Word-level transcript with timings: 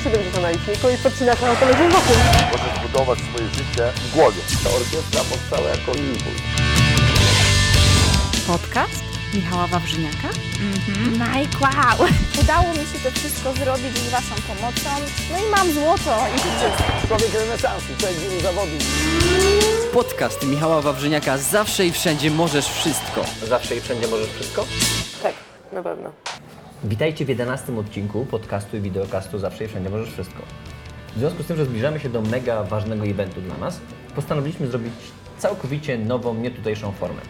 170 0.00 0.42
na 0.42 0.50
liczniku 0.50 0.90
i 0.90 0.96
podcinasz 0.98 1.40
na 1.40 1.48
autologiem 1.48 1.90
wokół. 1.90 2.16
Możesz 2.52 2.80
budować 2.82 3.18
swoje 3.18 3.48
życie 3.48 3.92
w 3.94 4.14
głowie. 4.14 4.40
Ta 4.64 4.70
orkiestra 4.70 5.20
powstała 5.30 5.68
jako 5.68 5.92
impuls. 5.92 6.42
Podcast 8.46 9.02
Michała 9.34 9.66
Wawrzyniaka. 9.66 10.28
Mike, 11.12 11.58
wow! 11.60 12.08
Udało 12.40 12.68
mi 12.68 12.78
się 12.78 12.98
to 13.04 13.10
wszystko 13.10 13.52
zrobić 13.52 13.98
z 13.98 14.10
Waszą 14.10 14.34
pomocą. 14.48 14.90
No 15.32 15.38
i 15.38 15.50
mam 15.50 15.72
złoto 15.72 16.26
i 16.36 16.38
życie. 16.38 16.70
Człowiek 17.08 17.34
renesansu, 17.34 17.86
człowiek 17.98 18.18
wielu 18.18 18.40
zawodów. 18.40 18.82
Podcast 19.92 20.46
Michała 20.46 20.82
Wawrzyniaka 20.82 21.38
Zawsze 21.38 21.86
i 21.86 21.92
wszędzie 21.92 22.30
możesz 22.30 22.66
wszystko. 22.68 23.24
Zawsze 23.48 23.76
i 23.76 23.80
wszędzie 23.80 24.08
możesz 24.08 24.30
wszystko? 24.30 24.64
Tak, 25.22 25.34
na 25.72 25.82
pewno. 25.82 26.12
Witajcie 26.84 27.24
w 27.24 27.28
11 27.28 27.78
odcinku 27.78 28.26
podcastu 28.26 28.76
i 28.76 28.80
wideokastu 28.80 29.38
Zawsze 29.38 29.64
i 29.64 29.68
wszędzie 29.68 29.90
możesz 29.90 30.12
wszystko. 30.12 30.42
W 31.16 31.18
związku 31.18 31.42
z 31.42 31.46
tym, 31.46 31.56
że 31.56 31.64
zbliżamy 31.64 32.00
się 32.00 32.08
do 32.08 32.22
mega 32.22 32.64
ważnego 32.64 33.06
eventu 33.06 33.40
dla 33.40 33.56
nas, 33.56 33.80
postanowiliśmy 34.14 34.66
zrobić 34.66 34.92
całkowicie 35.38 35.98
nową, 35.98 36.34
nietutejszą 36.34 36.92
formę. 36.92 37.20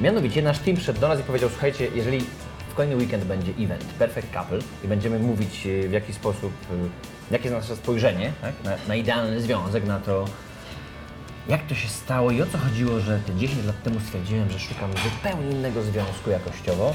Mianowicie 0.00 0.42
nasz 0.42 0.58
team 0.58 0.76
przyszedł 0.76 1.00
do 1.00 1.08
nas 1.08 1.20
i 1.20 1.22
powiedział, 1.22 1.50
słuchajcie, 1.50 1.88
jeżeli 1.94 2.20
w 2.68 2.74
kolejny 2.74 2.96
weekend 2.96 3.24
będzie 3.24 3.52
event 3.60 3.84
Perfect 3.84 4.32
Couple 4.32 4.58
i 4.84 4.88
będziemy 4.88 5.18
mówić 5.18 5.66
e, 5.66 5.88
w 5.88 5.92
jaki 5.92 6.12
sposób, 6.12 6.52
e, 6.70 6.74
jakie 7.30 7.48
jest 7.48 7.60
nasze 7.60 7.76
spojrzenie 7.76 8.32
tak, 8.40 8.54
na, 8.64 8.72
na 8.88 8.94
idealny 8.94 9.40
związek, 9.40 9.86
na 9.86 10.00
to, 10.00 10.24
jak 11.48 11.66
to 11.66 11.74
się 11.74 11.88
stało 11.88 12.30
i 12.30 12.42
o 12.42 12.46
co 12.46 12.58
chodziło, 12.58 13.00
że 13.00 13.20
te 13.26 13.34
10 13.34 13.66
lat 13.66 13.82
temu 13.82 14.00
stwierdziłem, 14.00 14.50
że 14.50 14.58
szukam 14.58 14.90
zupełnie 14.92 15.50
innego 15.50 15.82
związku 15.82 16.30
jakościowo 16.30 16.94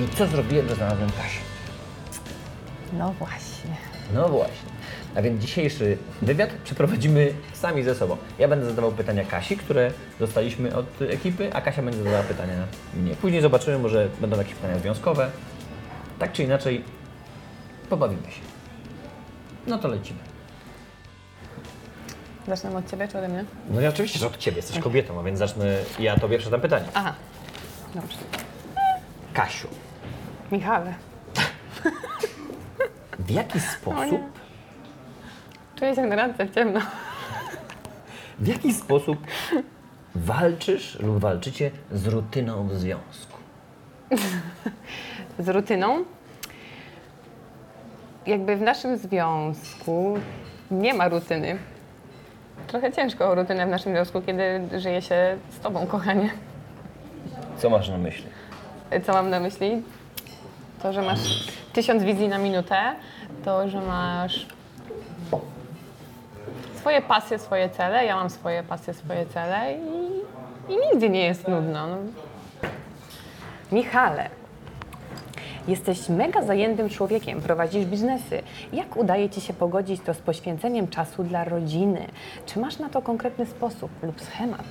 i 0.00 0.08
co 0.08 0.26
zrobiłem, 0.26 0.68
że 0.68 0.74
znalazłem 0.74 1.10
Kasię. 1.10 1.40
No 2.92 3.12
właśnie. 3.12 3.76
No 4.14 4.28
właśnie. 4.28 4.68
A 5.14 5.22
więc 5.22 5.42
dzisiejszy 5.42 5.98
wywiad 6.22 6.50
przeprowadzimy 6.64 7.32
sami 7.52 7.82
ze 7.82 7.94
sobą. 7.94 8.16
Ja 8.38 8.48
będę 8.48 8.66
zadawał 8.66 8.92
pytania 8.92 9.24
Kasi, 9.24 9.56
które 9.56 9.92
dostaliśmy 10.20 10.76
od 10.76 11.02
ekipy, 11.02 11.54
a 11.54 11.60
Kasia 11.60 11.82
będzie 11.82 11.98
zadawała 11.98 12.22
pytania 12.22 12.54
mnie. 12.94 13.14
Później 13.14 13.42
zobaczymy, 13.42 13.78
może 13.78 14.08
będą 14.20 14.38
jakieś 14.38 14.54
pytania 14.54 14.78
związkowe. 14.78 15.30
Tak 16.18 16.32
czy 16.32 16.42
inaczej, 16.42 16.84
pobawimy 17.90 18.22
się. 18.30 18.40
No 19.66 19.78
to 19.78 19.88
lecimy. 19.88 20.18
Zacznę 22.48 22.76
od 22.76 22.90
Ciebie 22.90 23.08
czy 23.08 23.18
ode 23.18 23.28
mnie? 23.28 23.44
No 23.70 23.80
i 23.80 23.86
oczywiście, 23.86 24.18
że 24.18 24.26
od 24.26 24.38
Ciebie, 24.38 24.56
jesteś 24.56 24.78
kobietą, 24.78 25.20
a 25.20 25.22
więc 25.22 25.38
zacznę, 25.38 25.76
ja 25.98 26.18
Tobie 26.18 26.38
przedam 26.38 26.60
pytanie. 26.60 26.86
Aha. 26.94 27.14
Dobrze. 27.94 28.16
Kasiu, 29.32 29.68
Michale, 30.52 30.94
w 33.18 33.30
jaki 33.30 33.60
sposób, 33.60 34.20
czuję 35.76 35.94
się 35.94 36.02
na 36.02 36.16
randce 36.16 36.46
w 36.46 36.54
ciemno. 36.54 36.80
w 38.38 38.46
jaki 38.46 38.74
sposób 38.74 39.18
walczysz 40.14 41.00
lub 41.00 41.18
walczycie 41.18 41.70
z 41.92 42.06
rutyną 42.06 42.68
w 42.68 42.74
związku? 42.74 43.38
Z 45.38 45.48
rutyną. 45.48 46.04
Jakby 48.26 48.56
w 48.56 48.60
naszym 48.62 48.96
związku 48.98 50.18
nie 50.70 50.94
ma 50.94 51.08
rutyny. 51.08 51.58
Trochę 52.66 52.92
ciężko 52.92 53.30
o 53.30 53.34
rutynę 53.34 53.66
w 53.66 53.68
naszym 53.70 53.92
związku, 53.92 54.22
kiedy 54.22 54.68
żyje 54.80 55.02
się 55.02 55.36
z 55.50 55.60
Tobą, 55.60 55.86
kochanie. 55.86 56.30
Co 57.56 57.70
masz 57.70 57.88
na 57.88 57.98
myśli? 57.98 58.26
Co 59.06 59.12
mam 59.12 59.30
na 59.30 59.40
myśli? 59.40 59.82
To, 60.82 60.92
że 60.92 61.02
masz 61.02 61.48
tysiąc 61.72 62.02
wizji 62.02 62.28
na 62.28 62.38
minutę, 62.38 62.76
to, 63.44 63.68
że 63.68 63.80
masz 63.80 64.46
swoje 66.76 67.02
pasje, 67.02 67.38
swoje 67.38 67.70
cele, 67.70 68.04
ja 68.04 68.16
mam 68.16 68.30
swoje 68.30 68.62
pasje, 68.62 68.94
swoje 68.94 69.26
cele 69.26 69.74
i, 69.74 70.72
i 70.72 70.76
nigdy 70.76 71.10
nie 71.10 71.24
jest 71.24 71.48
nudno. 71.48 71.86
No. 71.86 71.96
Michale, 73.72 74.30
jesteś 75.68 76.08
mega 76.08 76.42
zajętym 76.42 76.88
człowiekiem, 76.88 77.40
prowadzisz 77.40 77.84
biznesy. 77.84 78.42
Jak 78.72 78.96
udaje 78.96 79.30
Ci 79.30 79.40
się 79.40 79.52
pogodzić 79.52 80.00
to 80.00 80.14
z 80.14 80.18
poświęceniem 80.18 80.88
czasu 80.88 81.24
dla 81.24 81.44
rodziny? 81.44 82.06
Czy 82.46 82.58
masz 82.58 82.78
na 82.78 82.88
to 82.88 83.02
konkretny 83.02 83.46
sposób 83.46 83.90
lub 84.02 84.20
schemat? 84.20 84.66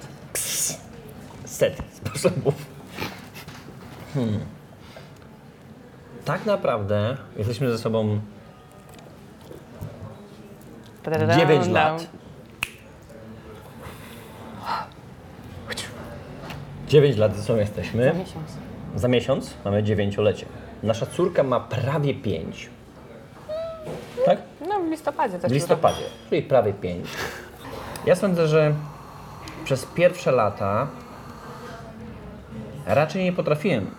set 1.48 1.82
sposobów. 2.00 2.54
Hmm. 4.14 4.57
Tak 6.28 6.46
naprawdę 6.46 7.18
jesteśmy 7.38 7.72
ze 7.72 7.78
sobą 7.78 8.20
9 11.38 11.68
lat. 11.68 12.08
9 16.88 17.18
lat 17.18 17.36
ze 17.36 17.44
sobą 17.44 17.60
jesteśmy. 17.60 18.04
Za 18.04 18.14
miesiąc. 18.14 18.52
Za 18.96 19.08
miesiąc 19.08 19.54
mamy 19.66 19.84
dziewięciolecie. 19.84 20.46
Nasza 20.84 21.06
córka 21.06 21.44
ma 21.44 21.60
prawie 21.60 22.14
5. 22.14 22.70
Tak? 24.26 24.40
No 24.70 24.80
w 24.80 24.90
listopadzie 24.90 25.40
też. 25.40 25.52
W 25.52 25.54
listopadzie, 25.54 26.04
czyli 26.30 26.42
prawie 26.42 26.74
5. 26.74 27.08
Ja 28.06 28.16
sądzę, 28.16 28.48
że 28.48 28.74
przez 29.64 29.86
pierwsze 29.86 30.32
lata 30.32 30.88
raczej 32.86 33.24
nie 33.24 33.34
potrafiłem 33.34 33.92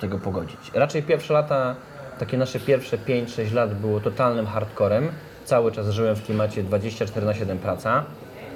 tego 0.00 0.18
pogodzić. 0.18 0.70
Raczej 0.74 1.02
pierwsze 1.02 1.34
lata, 1.34 1.76
takie 2.18 2.38
nasze 2.38 2.60
pierwsze 2.60 2.98
5-6 2.98 3.54
lat 3.54 3.74
było 3.74 4.00
totalnym 4.00 4.46
hardcorem. 4.46 5.08
Cały 5.44 5.72
czas 5.72 5.90
żyłem 5.90 6.16
w 6.16 6.22
klimacie 6.22 6.62
24 6.62 7.26
na 7.26 7.34
7 7.34 7.58
praca. 7.58 8.04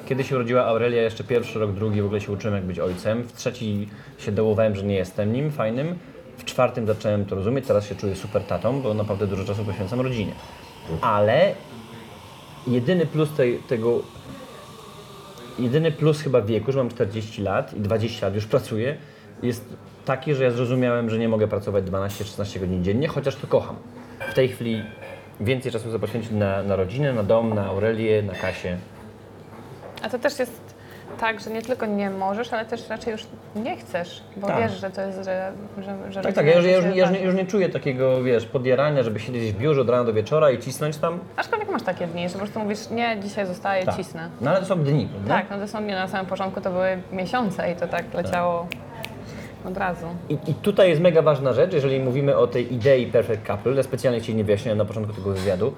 Kiedy 0.07 0.25
się 0.25 0.35
urodziła 0.37 0.65
Aurelia, 0.65 1.03
jeszcze 1.03 1.25
pierwszy 1.25 1.59
rok, 1.59 1.73
drugi 1.73 2.03
w 2.03 2.05
ogóle 2.05 2.21
się 2.21 2.33
uczyłem 2.33 2.55
jak 2.55 2.65
być 2.65 2.79
ojcem. 2.79 3.23
W 3.23 3.33
trzeci 3.33 3.89
się 4.19 4.33
dołowałem, 4.33 4.77
że 4.77 4.83
nie 4.83 4.95
jestem 4.95 5.33
nim 5.33 5.51
fajnym. 5.51 5.99
W 6.39 6.45
czwartym 6.45 6.87
zacząłem 6.87 7.25
to 7.25 7.35
rozumieć, 7.35 7.67
teraz 7.67 7.87
się 7.87 7.95
czuję 7.95 8.17
super 8.17 8.43
tatą, 8.43 8.83
bo 8.83 8.95
naprawdę 8.95 9.27
dużo 9.27 9.45
czasu 9.45 9.65
poświęcam 9.65 10.01
rodzinie. 10.01 10.33
Ale 11.01 11.55
jedyny 12.67 13.07
plus 13.07 13.33
tej, 13.37 13.59
tego, 13.59 14.03
jedyny 15.59 15.93
plus 15.93 16.21
chyba 16.21 16.43
wieku, 16.43 16.73
że 16.73 16.79
mam 16.79 16.89
40 16.89 17.43
lat 17.43 17.75
i 17.75 17.81
20 17.81 18.27
lat 18.27 18.35
już 18.35 18.47
pracuję, 18.47 18.97
jest 19.43 19.65
taki, 20.05 20.35
że 20.35 20.45
ja 20.45 20.51
zrozumiałem, 20.51 21.11
że 21.11 21.19
nie 21.19 21.29
mogę 21.29 21.49
pracować 21.49 21.85
12-16 21.85 22.61
godzin 22.61 22.85
dziennie, 22.85 23.09
chociaż 23.09 23.37
to 23.37 23.47
kocham. 23.47 23.77
W 24.31 24.35
tej 24.35 24.49
chwili 24.49 24.83
więcej 25.41 25.73
czasu 25.73 25.89
chcę 25.89 25.99
poświęcić 25.99 26.31
na, 26.31 26.63
na 26.63 26.77
rodzinę, 26.77 27.13
na 27.13 27.23
dom, 27.23 27.55
na 27.55 27.67
Aurelię, 27.67 28.23
na 28.23 28.33
Kasię. 28.35 28.77
A 30.03 30.09
to 30.09 30.19
też 30.19 30.39
jest 30.39 30.61
tak, 31.21 31.41
że 31.41 31.51
nie 31.51 31.63
tylko 31.63 31.87
nie 31.87 32.11
możesz, 32.11 32.53
ale 32.53 32.65
też 32.65 32.89
raczej 32.89 33.13
już 33.13 33.27
nie 33.57 33.77
chcesz, 33.77 34.23
bo 34.37 34.47
Tak. 34.47 34.59
wiesz, 34.63 34.81
że 34.81 34.91
to 34.91 35.01
jest, 35.03 35.25
że, 35.25 35.53
że, 35.79 36.13
że 36.13 36.23
Tak, 36.23 36.35
tak, 36.35 36.47
ja 36.47 36.55
już, 36.57 36.65
ja, 36.67 36.77
już, 36.77 36.85
ja, 36.85 36.91
już, 36.95 37.11
nie- 37.11 37.21
już 37.25 37.35
nie 37.35 37.47
czuję 37.47 37.69
takiego, 37.69 38.23
wiesz, 38.23 38.47
podjarania, 38.47 39.03
żeby 39.03 39.21
siedzieć 39.21 39.53
w 39.53 39.59
biurze 39.59 39.81
od 39.81 39.89
rana 39.91 40.05
do 40.05 40.13
wieczora 40.13 40.51
i 40.51 40.59
cisnąć 40.59 40.97
tam. 40.97 41.19
Aczkolwiek 41.37 41.71
masz 41.71 41.83
takie 41.83 42.07
dni, 42.07 42.29
że 42.29 42.33
po 42.33 42.39
prostu 42.39 42.61
mówisz, 42.61 42.91
nie, 42.91 43.17
dzisiaj 43.23 43.47
zostaję, 43.47 43.85
Tak. 43.85 43.97
cisnę. 43.97 44.29
No 44.41 44.51
ale 44.51 44.61
to 44.61 44.67
są 44.67 44.79
dni, 44.85 45.09
prawda? 45.13 45.35
Tak, 45.35 45.51
no 45.51 45.59
dosłownie 45.59 45.95
na 45.95 46.09
samym 46.09 46.27
początku 46.27 46.61
to 46.61 46.71
były 46.71 47.03
miesiące 47.13 47.73
i 47.73 47.77
to 47.77 47.89
tak 47.89 48.15
leciało 48.15 48.67
od 49.65 49.77
razu. 49.77 50.07
I, 50.29 50.39
I 50.47 50.55
tutaj 50.55 50.89
jest 50.89 51.01
mega 51.01 51.23
ważna 51.23 51.53
rzecz, 51.53 51.73
jeżeli 51.73 52.01
mówimy 52.01 52.37
o 52.37 52.47
tej 52.47 52.75
idei 52.75 53.07
Perfect 53.07 53.47
Couple, 53.47 53.75
ja 53.75 53.83
specjalnie 53.83 54.23
Ci 54.23 54.35
nie 54.35 54.45
wyjaśniałem 54.45 54.79
na 54.79 54.85
początku 54.85 55.13
tego 55.13 55.33
wywiadu. 55.33 55.75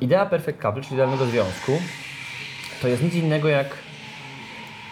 Idea 0.00 0.26
Perfect 0.26 0.62
Couple, 0.62 0.82
czyli 0.82 0.94
idealnego 0.94 1.26
związku, 1.26 1.72
to 2.82 2.88
jest 2.88 3.02
nic 3.02 3.14
innego 3.14 3.48
jak 3.48 3.66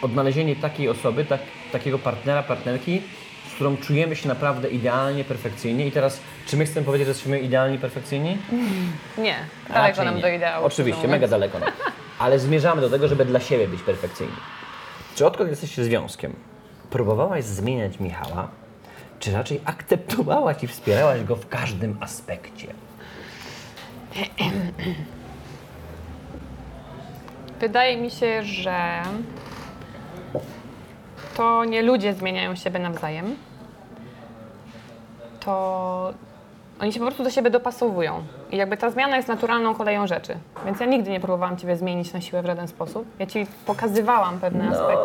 odnalezienie 0.01 0.55
takiej 0.55 0.89
osoby, 0.89 1.25
tak, 1.25 1.39
takiego 1.71 1.99
partnera, 1.99 2.43
partnerki, 2.43 3.01
z 3.51 3.55
którą 3.55 3.77
czujemy 3.77 4.15
się 4.15 4.27
naprawdę 4.27 4.69
idealnie, 4.69 5.23
perfekcyjnie. 5.23 5.87
I 5.87 5.91
teraz, 5.91 6.19
czy 6.47 6.57
my 6.57 6.65
chcemy 6.65 6.85
powiedzieć, 6.85 7.05
że 7.05 7.11
jesteśmy 7.11 7.39
idealni, 7.39 7.79
perfekcyjni? 7.79 8.37
Nie, 9.17 9.35
daleko 9.69 10.03
nam 10.03 10.15
nie. 10.15 10.21
do 10.21 10.29
ideału. 10.29 10.65
Oczywiście, 10.65 11.07
mega 11.07 11.27
daleko. 11.27 11.59
nam. 11.59 11.69
Ale 12.19 12.39
zmierzamy 12.39 12.81
do 12.81 12.89
tego, 12.89 13.07
żeby 13.07 13.25
dla 13.25 13.39
siebie 13.39 13.67
być 13.67 13.81
perfekcyjni. 13.81 14.33
Czy 15.15 15.25
odkąd 15.25 15.49
jesteście 15.49 15.83
związkiem, 15.83 16.33
próbowałaś 16.89 17.43
zmieniać 17.43 17.99
Michała, 17.99 18.47
czy 19.19 19.31
raczej 19.31 19.61
akceptowałaś 19.65 20.63
i 20.63 20.67
wspierałaś 20.67 21.23
go 21.23 21.35
w 21.35 21.47
każdym 21.47 21.97
aspekcie? 21.99 22.67
Wydaje 27.59 27.97
mi 27.97 28.11
się, 28.11 28.43
że 28.43 29.01
to 31.35 31.65
nie 31.65 31.81
ludzie 31.81 32.13
zmieniają 32.13 32.55
siebie 32.55 32.79
nawzajem, 32.79 33.35
to 35.39 36.13
oni 36.79 36.93
się 36.93 36.99
po 36.99 37.05
prostu 37.05 37.23
do 37.23 37.29
siebie 37.29 37.49
dopasowują. 37.49 38.23
I 38.51 38.57
jakby 38.57 38.77
ta 38.77 38.89
zmiana 38.89 39.15
jest 39.15 39.27
naturalną 39.27 39.75
koleją 39.75 40.07
rzeczy. 40.07 40.37
Więc 40.65 40.79
ja 40.79 40.85
nigdy 40.85 41.11
nie 41.11 41.19
próbowałam 41.19 41.57
Ciebie 41.57 41.77
zmienić 41.77 42.13
na 42.13 42.21
siłę 42.21 42.43
w 42.43 42.45
żaden 42.45 42.67
sposób. 42.67 43.05
Ja 43.19 43.25
Ci 43.25 43.47
pokazywałam 43.65 44.39
pewne 44.39 44.69
aspekty. 44.69 45.03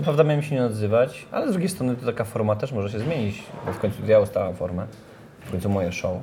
To 0.00 0.04
prawda 0.04 0.24
miałem 0.24 0.42
się 0.42 0.54
nie 0.54 0.64
odzywać, 0.64 1.26
ale 1.32 1.48
z 1.48 1.50
drugiej 1.50 1.68
strony 1.68 1.96
to 1.96 2.06
taka 2.06 2.24
forma 2.24 2.56
też 2.56 2.72
może 2.72 2.90
się 2.90 2.98
zmienić, 2.98 3.42
bo 3.66 3.72
w 3.72 3.78
końcu 3.78 3.96
ja 4.06 4.20
ustalam 4.20 4.54
formę, 4.54 4.86
w 5.40 5.50
końcu 5.50 5.68
moje 5.68 5.92
show. 5.92 6.16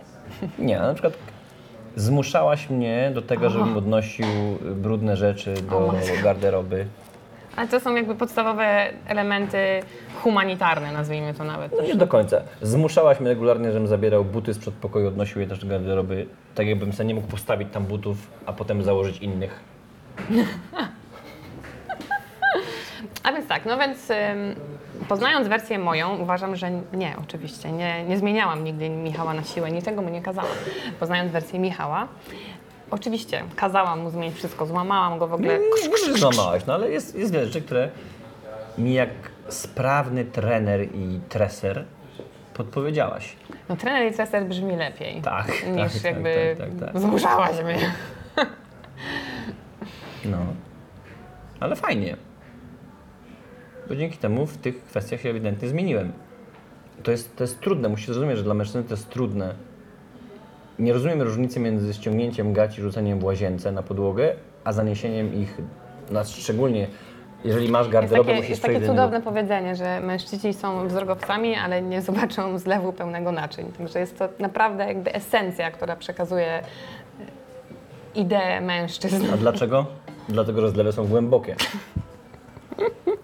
Nie, 0.59 0.79
na 0.79 0.93
przykład 0.93 1.13
zmuszałaś 1.95 2.69
mnie 2.69 3.11
do 3.13 3.21
tego, 3.21 3.49
żebym 3.49 3.77
odnosił 3.77 4.25
brudne 4.75 5.17
rzeczy 5.17 5.53
do 5.53 5.93
garderoby. 6.23 6.85
Ale 7.55 7.67
to 7.67 7.79
są 7.79 7.95
jakby 7.95 8.15
podstawowe 8.15 8.87
elementy 9.07 9.57
humanitarne, 10.23 10.91
nazwijmy 10.91 11.33
to 11.33 11.43
nawet. 11.43 11.71
No 11.77 11.83
nie 11.83 11.95
do 11.95 12.07
końca. 12.07 12.41
Zmuszałaś 12.61 13.19
mnie 13.19 13.29
regularnie, 13.29 13.71
żebym 13.71 13.87
zabierał 13.87 14.25
buty 14.25 14.53
z 14.53 14.59
przedpokoju, 14.59 15.07
odnosił 15.07 15.41
je 15.41 15.47
też 15.47 15.59
do 15.59 15.67
garderoby, 15.67 16.25
tak 16.55 16.67
jakbym 16.67 16.93
sobie 16.93 17.07
nie 17.07 17.15
mógł 17.15 17.27
postawić 17.27 17.67
tam 17.71 17.85
butów, 17.85 18.17
a 18.45 18.53
potem 18.53 18.83
założyć 18.83 19.17
innych. 19.17 19.59
A 23.27 23.31
więc 23.31 23.47
tak, 23.47 23.65
no 23.65 23.77
więc 23.77 24.09
ym, 24.09 24.15
poznając 25.09 25.47
wersję 25.47 25.79
moją, 25.79 26.17
uważam, 26.17 26.55
że 26.55 26.71
nie, 26.93 27.15
oczywiście, 27.23 27.71
nie, 27.71 28.03
nie 28.03 28.17
zmieniałam 28.17 28.63
nigdy 28.63 28.89
Michała 28.89 29.33
na 29.33 29.43
siłę, 29.43 29.71
niczego 29.71 30.01
mu 30.01 30.09
nie 30.09 30.21
kazałam. 30.21 30.51
Poznając 30.99 31.31
wersję 31.31 31.59
Michała, 31.59 32.07
oczywiście 32.91 33.43
kazałam 33.55 33.99
mu 33.99 34.09
zmienić 34.09 34.35
wszystko, 34.35 34.65
złamałam 34.65 35.19
go 35.19 35.27
w 35.27 35.33
ogóle. 35.33 35.59
Nie, 35.59 36.11
nie 36.11 36.17
złamałaś, 36.17 36.65
no 36.67 36.73
ale 36.73 36.89
jest, 36.89 37.15
jest 37.15 37.33
wiele 37.33 37.45
rzeczy, 37.45 37.61
które 37.61 37.89
mi 38.77 38.93
jak 38.93 39.09
sprawny 39.49 40.25
trener 40.25 40.83
i 40.83 41.19
treser 41.29 41.85
podpowiedziałaś. 42.53 43.35
No 43.69 43.75
trener 43.75 44.11
i 44.11 44.15
treser 44.15 44.45
brzmi 44.45 44.75
lepiej 44.75 45.21
Tak, 45.21 45.47
niż 45.47 45.93
tak, 45.93 46.03
jakby 46.03 46.55
tak, 46.57 46.69
tak, 46.69 46.91
tak. 46.93 47.01
zmuszałaś 47.01 47.63
mnie. 47.63 47.91
No. 50.25 50.37
Ale 51.59 51.75
fajnie. 51.75 52.26
Bo 53.89 53.95
dzięki 53.95 54.17
temu 54.17 54.45
w 54.45 54.57
tych 54.57 54.85
kwestiach 54.85 55.21
się 55.21 55.29
ewidentnie 55.29 55.67
zmieniłem. 55.67 56.11
To 57.03 57.11
jest, 57.11 57.35
to 57.35 57.43
jest 57.43 57.59
trudne, 57.59 57.89
musisz 57.89 58.07
zrozumieć, 58.07 58.37
że 58.37 58.43
dla 58.43 58.53
mężczyzny 58.53 58.83
to 58.83 58.93
jest 58.93 59.09
trudne. 59.09 59.55
Nie 60.79 60.93
rozumiem 60.93 61.21
różnicy 61.21 61.59
między 61.59 61.93
ściągnięciem 61.93 62.53
gaci, 62.53 62.81
rzuceniem 62.81 63.19
w 63.19 63.23
łazience 63.23 63.71
na 63.71 63.83
podłogę, 63.83 64.35
a 64.63 64.73
zaniesieniem 64.73 65.33
ich, 65.33 65.57
na 66.11 66.23
szczególnie 66.23 66.87
jeżeli 67.43 67.69
masz 67.69 67.81
Jest 67.81 67.91
garderobę, 67.93 68.23
takie, 68.23 68.35
musisz 68.35 68.49
jest 68.49 68.61
takie 68.61 68.87
cudowne 68.87 69.21
powiedzenie, 69.21 69.75
że 69.75 70.01
mężczyźni 70.01 70.53
są 70.53 70.87
wzrokowcami, 70.87 71.55
ale 71.55 71.81
nie 71.81 72.01
zobaczą 72.01 72.59
zlewu 72.59 72.93
pełnego 72.93 73.31
naczyń. 73.31 73.71
Także 73.77 73.99
jest 73.99 74.19
to 74.19 74.29
naprawdę 74.39 74.87
jakby 74.87 75.13
esencja, 75.13 75.71
która 75.71 75.95
przekazuje 75.95 76.47
e, 76.47 76.63
ideę 78.15 78.61
mężczyzn. 78.61 79.25
A 79.33 79.37
dlaczego? 79.37 79.85
Dlatego, 80.29 80.61
że 80.61 80.69
zlewy 80.69 80.91
są 80.91 81.07
głębokie. 81.07 81.55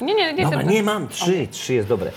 Nie, 0.00 0.14
nie, 0.14 0.34
nie. 0.34 0.44
Dobra, 0.44 0.62
nie 0.62 0.82
mam. 0.82 1.08
Trzy. 1.08 1.48
Trzy 1.48 1.74
jest 1.74 1.88
dobre. 1.88 2.10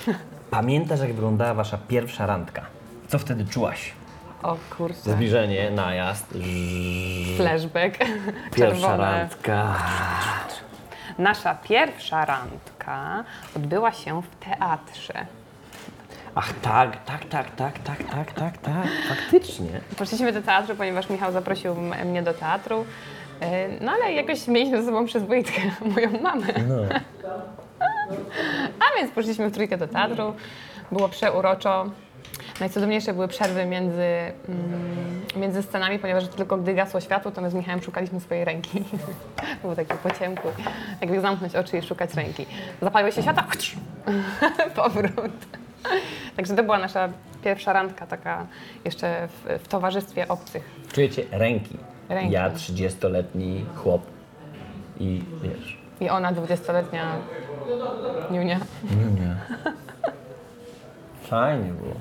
Pamiętasz, 0.51 0.99
jak 0.99 1.13
wyglądała 1.13 1.53
wasza 1.53 1.77
pierwsza 1.87 2.25
randka? 2.25 2.61
Co 3.07 3.19
wtedy 3.19 3.45
czułaś? 3.45 3.93
O 4.43 4.57
kurczę, 4.77 4.99
Zbliżenie, 5.11 5.71
najazd. 5.71 6.25
flashback. 7.37 7.97
Pierwsza 8.55 8.87
Czerwone. 8.87 8.97
randka. 8.97 9.75
Nasza 11.17 11.55
pierwsza 11.55 12.25
randka 12.25 13.23
odbyła 13.55 13.91
się 13.91 14.21
w 14.21 14.45
teatrze. 14.45 15.25
Ach 16.35 16.53
tak, 16.61 17.03
tak, 17.05 17.25
tak, 17.25 17.55
tak, 17.55 17.79
tak, 17.79 18.03
tak, 18.03 18.33
tak, 18.33 18.57
tak, 18.57 18.87
faktycznie. 19.09 19.81
Poszliśmy 19.97 20.33
do 20.33 20.41
teatru, 20.41 20.75
ponieważ 20.75 21.09
Michał 21.09 21.31
zaprosił 21.31 21.71
m- 21.71 22.07
mnie 22.09 22.23
do 22.23 22.33
teatru. 22.33 22.85
E, 23.41 23.67
No 23.81 23.91
ale 23.91 24.13
jakoś 24.13 24.47
mieliśmy 24.47 24.81
ze 24.81 24.87
sobą 24.87 25.05
przyzwoitkę 25.05 25.61
moją 25.95 26.21
mamę. 26.21 26.47
No. 26.67 26.75
A 28.79 28.99
więc 28.99 29.11
poszliśmy 29.11 29.49
w 29.49 29.53
trójkę 29.53 29.77
do 29.77 29.87
teatru. 29.87 30.33
Było 30.91 31.09
przeuroczo. 31.09 31.85
Najcudowniejsze 32.59 33.13
były 33.13 33.27
przerwy 33.27 33.65
między, 33.65 34.03
mm, 34.49 35.21
między 35.35 35.63
scenami, 35.63 35.99
ponieważ 35.99 36.27
tylko 36.27 36.57
gdy 36.57 36.73
gasło 36.73 37.01
światło, 37.01 37.31
to 37.31 37.41
my 37.41 37.49
z 37.49 37.53
Michałem 37.53 37.81
szukaliśmy 37.83 38.19
swojej 38.19 38.45
ręki. 38.45 38.83
Było 39.61 39.75
takie 39.75 39.95
po 39.95 40.11
ciemku, 40.11 40.47
jakby 41.01 41.21
zamknąć 41.21 41.55
oczy 41.55 41.77
i 41.77 41.81
szukać 41.81 42.13
ręki. 42.13 42.45
Zapaliły 42.81 43.11
się 43.11 43.21
światła, 43.21 43.43
powrót. 44.75 45.31
Także 46.35 46.55
to 46.55 46.63
była 46.63 46.77
nasza 46.77 47.09
pierwsza 47.43 47.73
randka, 47.73 48.07
taka 48.07 48.45
jeszcze 48.85 49.27
w, 49.27 49.63
w 49.63 49.67
towarzystwie 49.67 50.27
obcych. 50.27 50.69
Czujecie 50.93 51.23
ręki. 51.31 51.77
Ręki. 52.09 52.31
Ja 52.33 52.49
30-letni 52.49 53.65
chłop 53.75 54.01
i 54.99 55.21
wiesz. 55.43 55.77
I 56.01 56.09
ona, 56.09 56.33
20-letnia 56.33 57.03
niunia. 58.31 58.59
Nie. 59.19 59.35
Fajnie 61.23 61.71
było. 61.73 61.93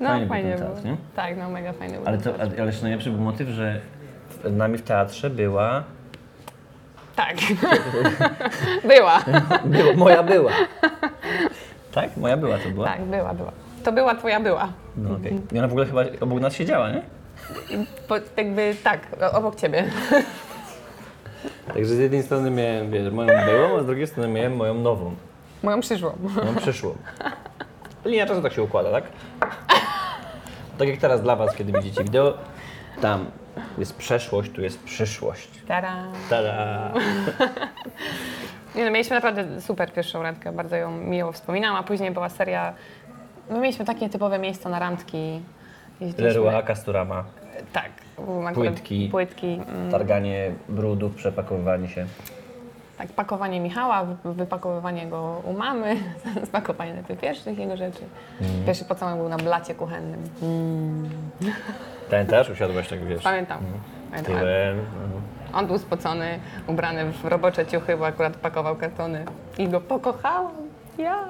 No 0.00 0.08
Fajnie 0.08 0.20
był 0.26 0.28
fajnie 0.28 0.54
było. 0.56 0.68
teatr, 0.70 0.84
nie? 0.84 0.96
Tak, 1.16 1.36
no 1.36 1.50
mega 1.50 1.72
fajny 1.72 1.96
był. 1.96 2.06
Ale, 2.08 2.18
to, 2.18 2.30
ale 2.34 2.50
ale 2.58 2.66
jeszcze 2.66 2.82
najlepszy 2.82 3.10
był 3.10 3.20
motyw, 3.20 3.48
że 3.48 3.80
w- 4.30 4.52
nami 4.56 4.78
w 4.78 4.82
teatrze 4.82 5.30
była... 5.30 5.82
Tak. 7.16 7.36
była. 8.88 9.18
była 9.64 9.92
moja 9.96 10.22
była. 10.22 10.52
Tak? 11.92 12.16
Moja 12.16 12.36
była 12.36 12.58
to 12.58 12.68
była? 12.70 12.86
Tak, 12.86 13.02
była, 13.02 13.34
była. 13.34 13.52
To 13.84 13.92
była 13.92 14.14
twoja 14.14 14.40
była. 14.40 14.68
No 14.96 15.14
okej. 15.14 15.40
I 15.52 15.58
ona 15.58 15.68
w 15.68 15.70
ogóle 15.70 15.86
chyba 15.86 16.02
obok 16.20 16.40
nas 16.40 16.54
siedziała, 16.54 16.90
nie? 16.90 17.02
Po, 18.08 18.14
jakby 18.36 18.74
tak, 18.84 19.00
obok 19.32 19.56
ciebie. 19.56 19.84
Także 21.66 21.94
z 21.94 21.98
jednej 21.98 22.22
strony 22.22 22.50
miałem 22.50 22.90
wiesz, 22.90 23.12
moją 23.12 23.44
byłą, 23.46 23.78
a 23.78 23.82
z 23.82 23.86
drugiej 23.86 24.06
strony 24.06 24.28
miałem 24.28 24.56
moją 24.56 24.74
nową, 24.74 25.14
Moją 25.62 25.80
przyszłą. 25.80 26.12
moją 26.36 26.54
przyszłą. 26.54 26.94
Linia 28.04 28.26
czasu 28.26 28.42
tak 28.42 28.52
się 28.52 28.62
układa, 28.62 28.90
tak? 28.90 29.04
Tak 30.78 30.88
jak 30.88 30.98
teraz 30.98 31.22
dla 31.22 31.36
Was, 31.36 31.54
kiedy 31.56 31.72
widzicie 31.72 32.04
wideo, 32.04 32.34
tam 33.00 33.26
jest 33.78 33.96
przeszłość, 33.96 34.50
tu 34.52 34.62
jest 34.62 34.82
przyszłość. 34.82 35.48
Tada. 35.68 36.04
Tada! 36.30 36.92
Nie 38.74 38.84
no, 38.84 38.90
mieliśmy 38.90 39.16
naprawdę 39.16 39.60
super 39.60 39.92
pierwszą 39.92 40.22
randkę, 40.22 40.52
bardzo 40.52 40.76
ją 40.76 40.90
miło 40.90 41.32
wspominam, 41.32 41.76
a 41.76 41.82
później 41.82 42.10
była 42.10 42.28
seria, 42.28 42.72
no 43.50 43.60
mieliśmy 43.60 43.84
takie 43.84 44.08
typowe 44.08 44.38
miejsca 44.38 44.68
na 44.68 44.78
randki. 44.78 45.40
Jeździliśmy- 46.00 46.40
Leroy, 46.44 46.62
Castorama, 46.62 47.24
Tak. 47.72 47.90
był 48.16 48.46
akurat 48.46 48.54
Płytki. 48.54 49.08
Płytki. 49.10 49.60
mm, 49.68 49.90
targanie 49.90 50.50
brudów, 50.68 51.14
przepakowywanie 51.14 51.88
się. 51.88 52.06
Tak, 52.98 53.08
pakowanie 53.08 53.60
Michała, 53.60 54.04
wy- 54.04 54.34
wypakowywanie 54.34 55.06
go 55.06 55.42
u 55.44 55.52
mamy, 55.52 55.96
spakowanie 56.48 56.94
najpierw 56.94 57.20
pierwszych 57.20 57.58
jego 57.58 57.76
rzeczy. 57.76 58.02
Mhm. 58.40 58.64
Pierwszy 58.64 58.84
pocałunek 58.84 59.20
był 59.20 59.28
na 59.28 59.36
blacie 59.36 59.74
kuchennym. 59.74 60.22
Pamiętasz? 62.10 62.50
Usiadłaś 62.50 62.88
tak, 62.88 63.04
wiesz, 63.04 63.22
Pamiętam. 63.22 63.58
Pamiętam. 64.10 64.34
tyłem. 64.34 64.78
On 65.54 65.66
był 65.66 65.78
spocony, 65.78 66.38
ubrany 66.66 67.12
w 67.12 67.24
robocze 67.24 67.66
ciuchy, 67.66 67.96
bo 67.96 68.06
akurat 68.06 68.36
pakował 68.36 68.76
kartony. 68.76 69.24
I 69.58 69.68
go 69.68 69.80
pokochałam. 69.80 70.52
Ja. 70.98 71.24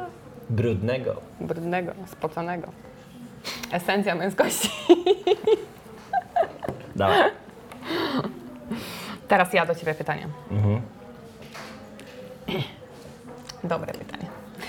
Brudnego. 0.50 1.14
Brudnego, 1.40 1.92
spoconego. 2.06 2.68
Esencja 3.72 4.14
męskości. 4.14 4.70
Dawaj. 6.96 7.30
Teraz 9.28 9.52
ja 9.52 9.66
do 9.66 9.74
Ciebie 9.74 9.94
pytanie. 9.94 10.28
Mhm. 10.50 10.82
Dobre 13.64 13.92
pytanie. 13.92 14.26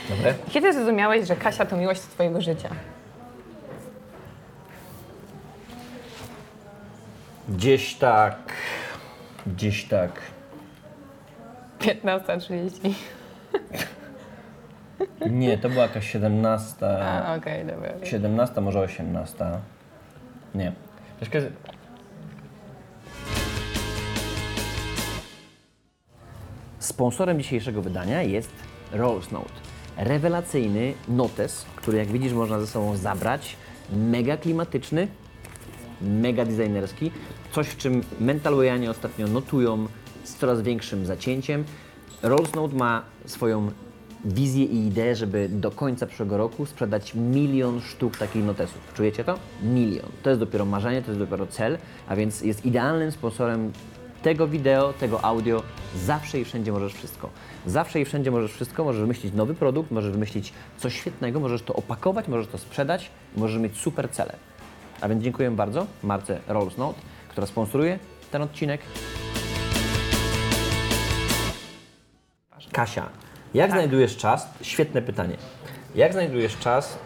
Dobre? 0.09 0.33
Kiedy 0.49 0.73
zrozumiałeś, 0.73 1.27
że 1.27 1.35
Kasia 1.35 1.65
to 1.65 1.77
miłość 1.77 2.01
Twojego 2.01 2.41
życia? 2.41 2.69
Gdzieś 7.49 7.95
tak. 7.95 8.53
Gdzieś 9.47 9.85
tak. 9.87 10.11
15.30. 11.79 12.93
Nie, 15.29 15.57
to 15.57 15.69
była 15.69 15.83
jakaś 15.83 16.11
17. 16.11 16.87
A, 17.03 17.35
okej, 17.35 17.65
dobra. 17.65 17.89
17, 18.03 18.61
może 18.61 18.79
18. 18.79 19.45
Nie. 20.55 20.71
Troszkę... 21.17 21.41
Sponsorem 26.79 27.39
dzisiejszego 27.39 27.81
wydania 27.81 28.21
jest 28.23 28.51
Rolls 28.91 29.31
Note. 29.31 29.53
Rewelacyjny 29.97 30.93
notes, 31.07 31.65
który 31.75 31.97
jak 31.97 32.07
widzisz 32.07 32.33
można 32.33 32.59
ze 32.59 32.67
sobą 32.67 32.95
zabrać. 32.95 33.55
Mega 33.93 34.37
klimatyczny, 34.37 35.07
mega 36.01 36.45
designerski. 36.45 37.11
Coś, 37.51 37.67
w 37.67 37.77
czym 37.77 38.03
mentalwayanie 38.19 38.91
ostatnio 38.91 39.27
notują 39.27 39.87
z 40.23 40.35
coraz 40.35 40.61
większym 40.61 41.05
zacięciem. 41.05 41.63
Rolls 42.23 42.55
Note 42.55 42.75
ma 42.75 43.03
swoją 43.25 43.71
wizję 44.25 44.65
i 44.65 44.87
ideę, 44.87 45.15
żeby 45.15 45.49
do 45.49 45.71
końca 45.71 46.05
przyszłego 46.05 46.37
roku 46.37 46.65
sprzedać 46.65 47.15
milion 47.15 47.81
sztuk 47.81 48.17
takich 48.17 48.43
notesów. 48.43 48.93
Czujecie 48.93 49.23
to? 49.23 49.39
Milion. 49.63 50.09
To 50.23 50.29
jest 50.29 50.39
dopiero 50.39 50.65
marzenie, 50.65 51.01
to 51.01 51.11
jest 51.11 51.19
dopiero 51.19 51.47
cel, 51.47 51.77
a 52.07 52.15
więc 52.15 52.41
jest 52.41 52.65
idealnym 52.65 53.11
sponsorem 53.11 53.71
tego 54.21 54.47
wideo, 54.47 54.93
tego 54.93 55.25
audio. 55.25 55.63
Zawsze 55.95 56.39
i 56.39 56.45
wszędzie 56.45 56.71
możesz 56.71 56.93
wszystko. 56.93 57.29
Zawsze 57.65 58.01
i 58.01 58.05
wszędzie 58.05 58.31
możesz 58.31 58.53
wszystko. 58.53 58.83
Możesz 58.83 59.01
wymyślić 59.01 59.33
nowy 59.33 59.53
produkt, 59.53 59.91
możesz 59.91 60.11
wymyślić 60.11 60.53
coś 60.77 60.95
świetnego, 60.95 61.39
możesz 61.39 61.61
to 61.61 61.73
opakować, 61.73 62.27
możesz 62.27 62.47
to 62.47 62.57
sprzedać, 62.57 63.11
możesz 63.37 63.61
mieć 63.61 63.77
super 63.77 64.09
cele. 64.09 64.35
A 65.01 65.09
więc 65.09 65.23
dziękuję 65.23 65.51
bardzo 65.51 65.87
marce 66.03 66.39
Rolls 66.47 66.77
Note, 66.77 66.99
która 67.29 67.47
sponsoruje 67.47 67.99
ten 68.31 68.41
odcinek. 68.41 68.81
Kasia, 72.71 73.09
jak 73.53 73.71
znajdujesz 73.71 74.17
czas? 74.17 74.49
Świetne 74.61 75.01
pytanie. 75.01 75.35
Jak 75.95 76.13
znajdujesz 76.13 76.57
czas 76.57 76.99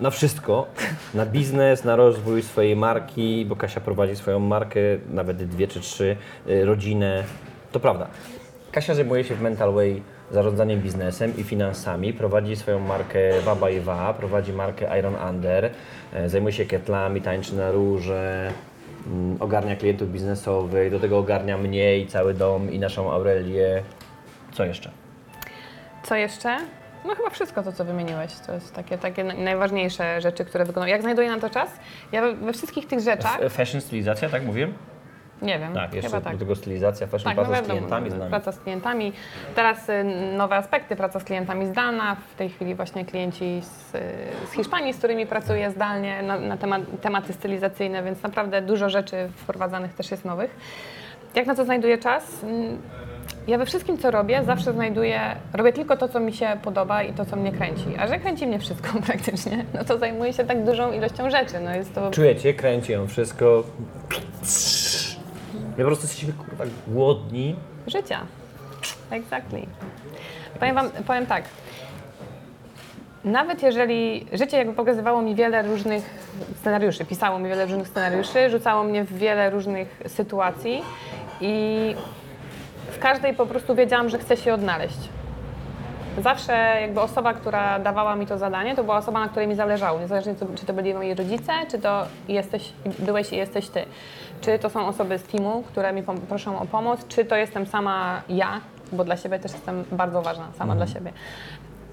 na 0.00 0.10
wszystko? 0.10 0.66
Na 1.14 1.26
biznes, 1.26 1.84
na 1.84 1.96
rozwój 1.96 2.42
swojej 2.42 2.76
marki, 2.76 3.46
bo 3.46 3.56
Kasia 3.56 3.80
prowadzi 3.80 4.16
swoją 4.16 4.38
markę, 4.38 4.80
nawet 5.08 5.44
dwie 5.44 5.68
czy 5.68 5.80
trzy, 5.80 6.16
y, 6.48 6.64
rodzinę. 6.64 7.24
To 7.72 7.80
prawda. 7.80 8.06
Kasia 8.72 8.94
zajmuje 8.94 9.24
się 9.24 9.34
w 9.34 9.40
Mental 9.40 9.72
Way 9.72 10.02
zarządzaniem 10.30 10.80
biznesem 10.80 11.36
i 11.36 11.42
finansami, 11.42 12.12
prowadzi 12.12 12.56
swoją 12.56 12.78
markę 12.78 13.40
Waba 13.40 13.70
i 13.70 13.80
Wa, 13.80 14.14
prowadzi 14.14 14.52
markę 14.52 14.98
Iron 14.98 15.14
Under, 15.30 15.70
e, 16.12 16.28
zajmuje 16.28 16.52
się 16.52 16.64
ketlami, 16.64 17.20
tańczy 17.20 17.56
na 17.56 17.70
róże, 17.70 18.52
mm, 19.06 19.36
ogarnia 19.40 19.76
klientów 19.76 20.12
biznesowych, 20.12 20.90
do 20.90 21.00
tego 21.00 21.18
ogarnia 21.18 21.58
mnie 21.58 21.98
i 21.98 22.06
cały 22.06 22.34
dom 22.34 22.72
i 22.72 22.78
naszą 22.78 23.12
Aurelię. 23.12 23.82
Co 24.52 24.64
jeszcze? 24.64 24.99
Co 26.02 26.14
jeszcze? 26.16 26.56
No 27.04 27.14
chyba 27.14 27.30
wszystko 27.30 27.62
to, 27.62 27.72
co 27.72 27.84
wymieniłeś. 27.84 28.32
To 28.46 28.52
jest 28.54 28.74
takie, 28.74 28.98
takie 28.98 29.24
naj- 29.24 29.38
najważniejsze 29.38 30.20
rzeczy, 30.20 30.44
które 30.44 30.64
wykonuję. 30.64 30.92
Jak 30.92 31.00
znajduję 31.02 31.30
na 31.30 31.38
to 31.40 31.50
czas? 31.50 31.70
Ja 32.12 32.22
we, 32.32 32.52
wszystkich 32.52 32.86
tych 32.86 33.00
rzeczach, 33.00 33.38
F- 33.42 33.52
Fashion 33.52 33.80
stylizacja, 33.80 34.28
tak 34.28 34.44
mówiłem? 34.46 34.74
nie 35.42 35.58
wiem, 35.58 35.74
Tak, 35.74 35.94
jeszcze 35.94 36.10
chyba 36.10 36.20
tak. 36.22 36.32
do 36.32 36.38
tego 36.38 36.56
stylizacja, 36.56 37.06
fashion, 37.06 37.24
Tak, 37.24 37.36
no 37.36 37.42
praca 37.44 37.56
z 37.58 37.60
wiadomo, 37.62 37.74
klientami 37.78 38.10
z 38.10 38.14
nami. 38.14 38.30
praca 38.30 38.52
z 38.52 38.60
klientami. 38.60 39.12
Teraz 39.54 39.88
y, 39.88 40.04
nowe 40.36 40.56
aspekty, 40.56 40.96
praca 40.96 41.20
z 41.20 41.24
klientami 41.24 41.66
zdalna. 41.66 42.16
W 42.32 42.34
tej 42.34 42.48
chwili 42.50 42.74
właśnie 42.74 43.04
klienci 43.04 43.60
z, 43.62 43.94
y, 43.94 44.00
z 44.46 44.52
Hiszpanii, 44.52 44.92
z 44.92 44.98
którymi 44.98 45.26
pracuję 45.26 45.70
zdalnie 45.70 46.22
na, 46.22 46.38
na 46.38 46.56
temat, 46.56 46.82
tematy 47.00 47.32
stylizacyjne, 47.32 48.02
więc 48.02 48.22
naprawdę 48.22 48.62
dużo 48.62 48.90
rzeczy 48.90 49.28
wprowadzanych 49.36 49.94
też 49.94 50.10
jest 50.10 50.24
nowych. 50.24 50.56
Jak 51.34 51.46
na 51.46 51.54
to 51.54 51.64
znajduję 51.64 51.98
czas? 51.98 52.44
Ja 53.50 53.58
we 53.58 53.66
wszystkim, 53.66 53.98
co 53.98 54.10
robię, 54.10 54.44
zawsze 54.44 54.72
znajduję, 54.72 55.20
robię 55.52 55.72
tylko 55.72 55.96
to, 55.96 56.08
co 56.08 56.20
mi 56.20 56.32
się 56.32 56.56
podoba 56.62 57.02
i 57.02 57.12
to, 57.12 57.24
co 57.24 57.36
mnie 57.36 57.52
kręci. 57.52 57.96
A 57.98 58.06
że 58.06 58.18
kręci 58.18 58.46
mnie 58.46 58.58
wszystko 58.58 58.88
praktycznie, 59.06 59.64
no 59.74 59.84
to 59.84 59.98
zajmuję 59.98 60.32
się 60.32 60.44
tak 60.44 60.64
dużą 60.64 60.92
ilością 60.92 61.30
rzeczy. 61.30 61.60
No 61.64 61.74
jest 61.74 61.94
to 61.94 62.10
Czujecie, 62.10 62.54
kręci 62.54 62.92
ją 62.92 63.06
wszystko. 63.06 63.64
My 65.78 65.84
po 65.84 65.84
prostu 65.84 66.06
jesteśmy 66.06 66.32
kurwa 66.32 66.64
głodni. 66.86 67.56
Życia. 67.86 68.20
Exactly. 69.10 69.66
Powiem 70.60 70.74
Wam, 70.74 70.90
powiem 71.06 71.26
tak. 71.26 71.44
Nawet 73.24 73.62
jeżeli 73.62 74.26
życie 74.32 74.56
jakby 74.56 74.74
pokazywało 74.74 75.22
mi 75.22 75.34
wiele 75.34 75.62
różnych 75.62 76.04
scenariuszy, 76.60 77.04
pisało 77.04 77.38
mi 77.38 77.48
wiele 77.48 77.66
różnych 77.66 77.88
scenariuszy, 77.88 78.50
rzucało 78.50 78.84
mnie 78.84 79.04
w 79.04 79.18
wiele 79.18 79.50
różnych 79.50 80.00
sytuacji 80.06 80.82
i 81.40 81.94
każdej 83.00 83.34
po 83.34 83.46
prostu 83.46 83.74
wiedziałam, 83.74 84.08
że 84.08 84.18
chcę 84.18 84.36
się 84.36 84.54
odnaleźć. 84.54 85.08
Zawsze 86.18 86.52
jakby 86.80 87.00
osoba, 87.00 87.34
która 87.34 87.78
dawała 87.78 88.16
mi 88.16 88.26
to 88.26 88.38
zadanie, 88.38 88.76
to 88.76 88.84
była 88.84 88.96
osoba, 88.96 89.20
na 89.20 89.28
której 89.28 89.48
mi 89.48 89.54
zależało. 89.54 90.00
Niezależnie 90.00 90.34
czy 90.56 90.66
to 90.66 90.72
byli 90.72 90.94
moi 90.94 91.14
rodzice, 91.14 91.52
czy 91.70 91.78
to 91.78 92.06
jesteś, 92.28 92.72
byłeś 92.98 93.32
i 93.32 93.36
jesteś 93.36 93.68
ty. 93.68 93.84
Czy 94.40 94.58
to 94.58 94.70
są 94.70 94.86
osoby 94.86 95.18
z 95.18 95.22
teamu, 95.22 95.62
które 95.62 95.92
mi 95.92 96.02
proszą 96.02 96.58
o 96.58 96.66
pomoc, 96.66 97.06
czy 97.08 97.24
to 97.24 97.36
jestem 97.36 97.66
sama 97.66 98.22
ja, 98.28 98.60
bo 98.92 99.04
dla 99.04 99.16
siebie 99.16 99.38
też 99.38 99.52
jestem 99.52 99.84
bardzo 99.92 100.22
ważna, 100.22 100.48
sama 100.58 100.74
dla 100.74 100.86
siebie. 100.86 101.12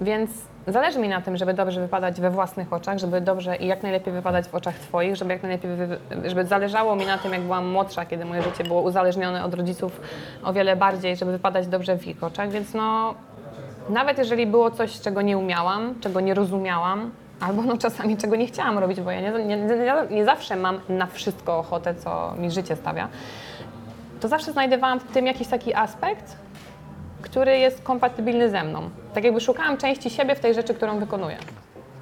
Więc 0.00 0.30
zależy 0.66 0.98
mi 0.98 1.08
na 1.08 1.20
tym, 1.20 1.36
żeby 1.36 1.54
dobrze 1.54 1.80
wypadać 1.80 2.20
we 2.20 2.30
własnych 2.30 2.72
oczach, 2.72 2.98
żeby 2.98 3.20
dobrze 3.20 3.56
i 3.56 3.66
jak 3.66 3.82
najlepiej 3.82 4.12
wypadać 4.12 4.48
w 4.48 4.54
oczach 4.54 4.74
Twoich, 4.74 5.16
żeby 5.16 5.32
jak 5.32 5.42
najlepiej, 5.42 5.70
żeby 6.24 6.46
zależało 6.46 6.96
mi 6.96 7.06
na 7.06 7.18
tym, 7.18 7.32
jak 7.32 7.40
byłam 7.40 7.68
młodsza, 7.68 8.06
kiedy 8.06 8.24
moje 8.24 8.42
życie 8.42 8.64
było 8.64 8.80
uzależnione 8.80 9.44
od 9.44 9.54
rodziców 9.54 10.00
o 10.44 10.52
wiele 10.52 10.76
bardziej, 10.76 11.16
żeby 11.16 11.32
wypadać 11.32 11.66
dobrze 11.66 11.98
w 11.98 12.06
ich 12.06 12.24
oczach, 12.24 12.50
więc 12.50 12.74
no 12.74 13.14
nawet 13.88 14.18
jeżeli 14.18 14.46
było 14.46 14.70
coś, 14.70 15.00
czego 15.00 15.22
nie 15.22 15.38
umiałam, 15.38 15.94
czego 16.00 16.20
nie 16.20 16.34
rozumiałam, 16.34 17.10
albo 17.40 17.62
no 17.62 17.78
czasami 17.78 18.16
czego 18.16 18.36
nie 18.36 18.46
chciałam 18.46 18.78
robić, 18.78 19.00
bo 19.00 19.10
ja 19.10 19.20
nie, 19.20 19.44
nie, 19.44 19.58
nie 20.10 20.24
zawsze 20.24 20.56
mam 20.56 20.80
na 20.88 21.06
wszystko 21.06 21.58
ochotę, 21.58 21.94
co 21.94 22.34
mi 22.38 22.50
życie 22.50 22.76
stawia, 22.76 23.08
to 24.20 24.28
zawsze 24.28 24.52
znajdowałam 24.52 25.00
w 25.00 25.04
tym 25.04 25.26
jakiś 25.26 25.48
taki 25.48 25.74
aspekt, 25.74 26.36
który 27.22 27.58
jest 27.58 27.82
kompatybilny 27.82 28.50
ze 28.50 28.64
mną. 28.64 28.90
Tak 29.14 29.24
jakby 29.24 29.40
szukałam 29.40 29.76
części 29.76 30.10
siebie 30.10 30.34
w 30.34 30.40
tej 30.40 30.54
rzeczy, 30.54 30.74
którą 30.74 30.98
wykonuję. 30.98 31.36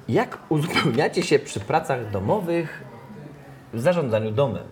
Jak 0.09 0.37
uzupełniacie 0.49 1.23
się 1.23 1.39
przy 1.39 1.59
pracach 1.59 2.11
domowych 2.11 2.83
w 3.73 3.79
zarządzaniu 3.79 4.31
domem? 4.31 4.63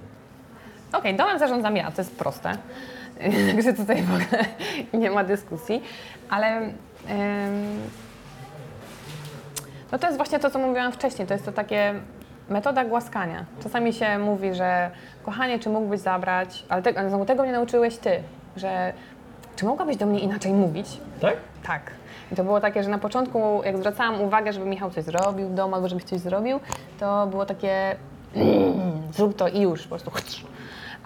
Okej, 0.94 1.16
domem 1.16 1.40
zarządzam 1.40 1.76
ja, 1.76 1.92
to 1.92 2.02
jest 2.02 2.16
proste. 2.16 2.58
Także 3.56 3.74
tutaj 3.74 4.02
w 4.02 4.14
ogóle 4.14 4.46
nie 4.94 5.12
ma 5.12 5.24
dyskusji, 5.24 5.84
ale 6.30 6.48
em, 6.48 6.74
no 9.92 10.00
to 10.00 10.08
jest 10.08 10.18
właśnie 10.18 10.40
to, 10.40 10.50
co 10.50 10.60
mówiłam 10.60 10.92
wcześniej. 10.92 11.28
To 11.28 11.34
jest 11.34 11.46
to 11.46 11.52
takie 11.52 11.94
metoda 12.50 12.86
głaskania. 12.86 13.46
Czasami 13.64 13.94
się 13.94 14.20
mówi, 14.20 14.54
że 14.54 14.92
kochanie, 15.24 15.60
czy 15.60 15.70
mógłbyś 15.70 16.00
zabrać, 16.00 16.66
ale, 16.70 16.82
te, 16.82 17.00
ale 17.00 17.10
znowu 17.10 17.26
tego 17.26 17.44
mnie 17.44 17.52
nauczyłeś 17.52 17.98
ty, 17.98 18.24
że 18.58 18.94
czy 19.56 19.66
mogłabyś 19.66 19.98
do 19.98 20.06
mnie 20.06 20.20
inaczej 20.20 20.54
mówić? 20.54 20.88
Tak? 21.22 21.38
Tak. 21.64 21.82
I 22.32 22.36
to 22.36 22.44
było 22.44 22.62
takie, 22.62 22.84
że 22.84 22.90
na 22.90 22.98
początku, 22.98 23.62
jak 23.66 23.78
zwracałam 23.78 24.22
uwagę, 24.22 24.54
żeby 24.54 24.66
Michał 24.66 24.90
coś 24.92 25.04
zrobił 25.04 25.50
w 25.50 25.54
domu 25.54 25.76
albo 25.76 25.88
żebyś 25.88 26.04
coś 26.04 26.20
zrobił, 26.20 26.60
to 27.00 27.28
było 27.28 27.46
takie 27.46 27.96
"Mm, 28.36 28.74
zrób 29.16 29.36
to 29.36 29.48
i 29.48 29.62
już, 29.62 29.84
po 29.84 29.90
prostu. 29.90 30.12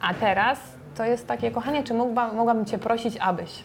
A 0.01 0.13
teraz 0.13 0.60
to 0.98 1.03
jest 1.06 1.27
takie, 1.27 1.51
kochanie, 1.51 1.84
czy 1.84 1.94
mógłba, 1.94 2.34
mogłabym 2.34 2.65
Cię 2.65 2.77
prosić, 2.77 3.18
abyś? 3.18 3.63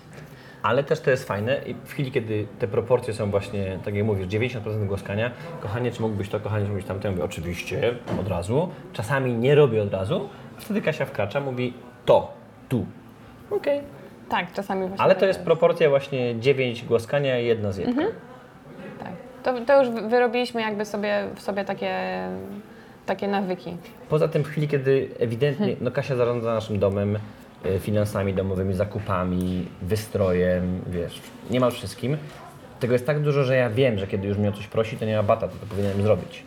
Ale 0.63 0.85
też 0.85 1.01
to 1.01 1.11
jest 1.11 1.25
fajne 1.29 1.57
i 1.67 1.75
w 1.75 1.89
chwili, 1.93 2.13
kiedy 2.13 2.47
te 2.59 2.69
proporcje 2.69 3.15
są 3.15 3.31
właśnie, 3.31 3.79
tak 3.85 3.95
jak 3.95 4.05
mówisz, 4.07 4.27
90% 4.29 4.87
głaskania, 4.87 5.31
kochanie, 5.61 5.93
czy 5.93 6.03
mógłbyś 6.03 6.29
to, 6.29 6.41
kochanie, 6.41 6.63
czy 6.65 6.69
mógłbyś 6.69 6.85
tamto, 6.89 7.09
ja 7.09 7.13
mówię, 7.13 7.25
oczywiście, 7.25 7.95
od 8.21 8.29
razu. 8.29 8.69
Czasami 8.93 9.35
nie 9.35 9.55
robię 9.55 9.83
od 9.83 9.93
razu. 9.93 10.29
Wtedy 10.59 10.83
Kasia 10.83 11.05
wkracza, 11.05 11.41
mówi 11.41 11.75
to, 12.05 12.33
tu. 12.69 12.87
Okej. 13.51 13.81
Tak, 14.29 14.53
czasami 14.53 14.81
właśnie. 14.89 15.05
Ale 15.05 15.15
tak 15.15 15.21
to 15.21 15.27
jest 15.27 15.41
proporcja 15.41 15.89
właśnie 15.89 16.41
9 16.41 16.85
głaskania 16.85 17.41
i 17.41 17.47
jedna 17.47 17.73
zjedka. 17.73 18.03
Tak. 18.99 19.13
To, 19.43 19.65
to 19.67 19.83
już 19.83 19.91
wy- 19.91 20.09
wyrobiliśmy 20.09 20.61
jakby 20.61 20.85
sobie, 20.85 21.25
w 21.35 21.43
sobie 21.43 21.65
takie, 21.65 21.95
takie 23.07 23.29
nawyki. 23.29 23.77
Poza 24.09 24.29
tym 24.29 24.45
w 24.45 24.49
chwili, 24.49 24.69
kiedy 24.69 25.09
ewidentnie, 25.19 25.77
no 25.81 25.91
Kasia 25.91 26.17
zarządza 26.17 26.55
naszym 26.55 26.79
domem, 26.79 27.19
e, 27.65 27.79
finansami 27.79 28.35
domowymi, 28.35 28.75
zakupami, 28.75 29.67
wystrojem, 29.83 30.81
wiesz, 30.87 31.21
niemal 31.51 31.71
wszystkim. 31.71 32.17
Tego 32.81 32.93
jest 32.93 33.07
tak 33.07 33.21
dużo, 33.21 33.45
że 33.45 33.57
ja 33.57 33.71
wiem, 33.71 33.99
że 33.99 34.07
kiedy 34.07 34.29
już 34.29 34.39
mnie 34.39 34.49
o 34.49 34.53
coś 34.53 34.67
prosi, 34.67 34.97
to 34.97 35.05
nie 35.05 35.17
ma 35.17 35.23
bata, 35.23 35.49
to, 35.49 35.55
to 35.61 35.67
powinienem 35.67 36.03
zrobić. 36.03 36.43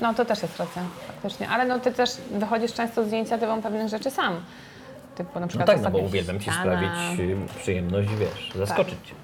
No 0.00 0.14
to 0.14 0.24
też 0.24 0.42
jest 0.42 0.58
racja, 0.58 0.82
faktycznie. 1.06 1.48
Ale 1.48 1.64
no 1.66 1.78
ty 1.78 1.92
też 1.92 2.10
wychodzisz 2.30 2.72
często 2.74 3.04
z 3.04 3.12
inicjatywą 3.12 3.62
pewnych 3.62 3.88
rzeczy 3.88 4.10
sam. 4.10 4.34
Typu 5.18 5.34
na 5.34 5.40
No 5.40 5.48
przykład 5.48 5.66
tak, 5.66 5.80
no 5.82 5.90
bo 5.90 5.98
uwielbiam 5.98 6.40
Ci 6.40 6.50
sprawić 6.50 6.90
y, 7.20 7.36
przyjemność, 7.58 8.08
wiesz, 8.14 8.52
zaskoczyć 8.56 8.94
Cię. 9.04 9.14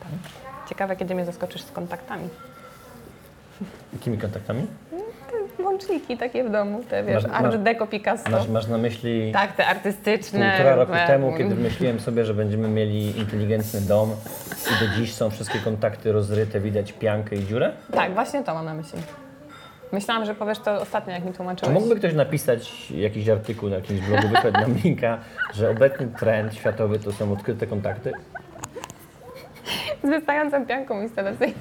Ciekawe, 0.69 0.97
kiedy 0.97 1.15
mnie 1.15 1.25
zaskoczysz 1.25 1.63
z 1.63 1.71
kontaktami. 1.73 2.29
Jakimi 3.93 4.19
kontaktami? 4.19 4.67
Łączniki 5.65 6.17
takie 6.19 6.45
w 6.45 6.51
domu, 6.51 6.83
te 6.91 7.05
wiesz, 7.05 7.25
Masz- 7.27 7.45
Art 7.45 7.57
Deco 7.57 7.87
Picasso. 7.87 8.31
Masz, 8.31 8.49
masz 8.49 8.67
na 8.67 8.79
myśli 8.79 9.33
Tak, 9.33 9.53
te 9.57 9.67
artystyczne. 9.67 10.51
półtora 10.57 10.75
roku 10.77 10.93
temu, 11.07 11.35
kiedy 11.39 11.55
wymyśliłem 11.55 12.01
sobie, 12.01 12.25
że 12.25 12.35
będziemy 12.35 12.69
mieli 12.69 13.19
inteligentny 13.19 13.81
dom 13.81 14.11
i 14.77 14.87
do 14.87 14.95
dziś 14.97 15.15
są 15.15 15.31
wszystkie 15.31 15.59
kontakty 15.59 16.13
rozryte, 16.13 16.61
widać 16.61 16.93
piankę 16.93 17.37
i 17.37 17.47
dziurę? 17.47 17.73
Tak, 17.93 18.15
właśnie 18.15 18.43
to 18.45 18.55
mam 18.55 18.65
na 18.65 18.75
myśli. 18.75 18.99
Myślałam, 19.93 20.25
że 20.25 20.35
powiesz 20.35 20.59
to 20.59 20.81
ostatnio, 20.81 21.13
jak 21.13 21.25
mi 21.25 21.31
Czy 21.31 21.37
tłumaczyłeś. 21.37 21.75
mógłby 21.75 21.97
ktoś 21.97 22.15
napisać 22.15 22.91
jakiś 22.91 23.29
artykuł 23.29 23.69
na 23.69 23.77
jakimś 23.77 24.01
blogu, 24.01 24.29
wysłać 24.29 24.55
nam 24.55 24.75
linka, 24.85 25.19
że 25.55 25.71
obecny 25.71 26.07
trend 26.19 26.55
światowy 26.55 26.99
to 26.99 27.13
są 27.13 27.33
odkryte 27.33 27.67
kontakty? 27.67 28.13
Z 30.05 30.09
wystającą 30.09 30.67
pianką 30.67 31.03
instalacyjną. 31.03 31.55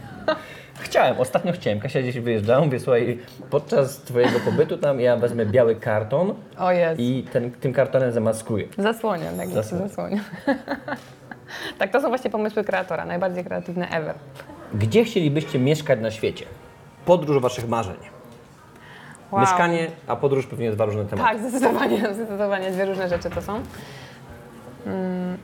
Chciałem, 0.80 1.20
ostatnio 1.20 1.52
chciałem. 1.52 1.80
Kasia 1.80 2.02
gdzieś 2.02 2.20
wyjeżdżała, 2.20 2.66
mówię, 2.66 2.80
słuchaj, 2.80 3.20
podczas 3.50 3.98
twojego 3.98 4.40
pobytu 4.40 4.78
tam 4.78 5.00
ja 5.00 5.18
wezmę 5.18 5.46
biały 5.46 5.76
karton 5.76 6.34
O 6.58 6.72
jest. 6.72 7.00
i 7.00 7.26
ten, 7.34 7.52
tym 7.52 7.74
kartonem 7.74 8.12
zamaskuję. 8.12 8.68
Zasłonię, 8.78 9.26
tak 9.38 9.50
Zasłonię. 9.50 9.88
zasłonię. 9.88 10.22
tak, 11.80 11.92
to 11.92 12.02
są 12.02 12.08
właśnie 12.10 12.30
pomysły 12.32 12.64
kreatora, 12.64 13.06
najbardziej 13.06 13.44
kreatywne 13.46 13.90
ever. 13.90 14.16
Gdzie 14.74 15.04
chcielibyście 15.06 15.60
mieszkać 15.60 16.00
na 16.00 16.12
świecie? 16.12 16.46
Podróż 17.06 17.40
waszych 17.42 17.68
marzeń. 17.70 17.96
Wow. 19.34 19.42
Mieszkanie, 19.42 19.88
a 20.08 20.16
podróż 20.16 20.48
pewnie 20.48 20.72
dwa 20.72 20.86
różne 20.86 21.06
tematy. 21.06 21.30
Tak, 21.30 21.50
zdecydowanie, 21.50 21.98
zdecydowanie 22.16 22.72
dwie 22.72 22.86
różne 22.86 23.10
rzeczy 23.10 23.30
to 23.30 23.42
są. 23.42 23.62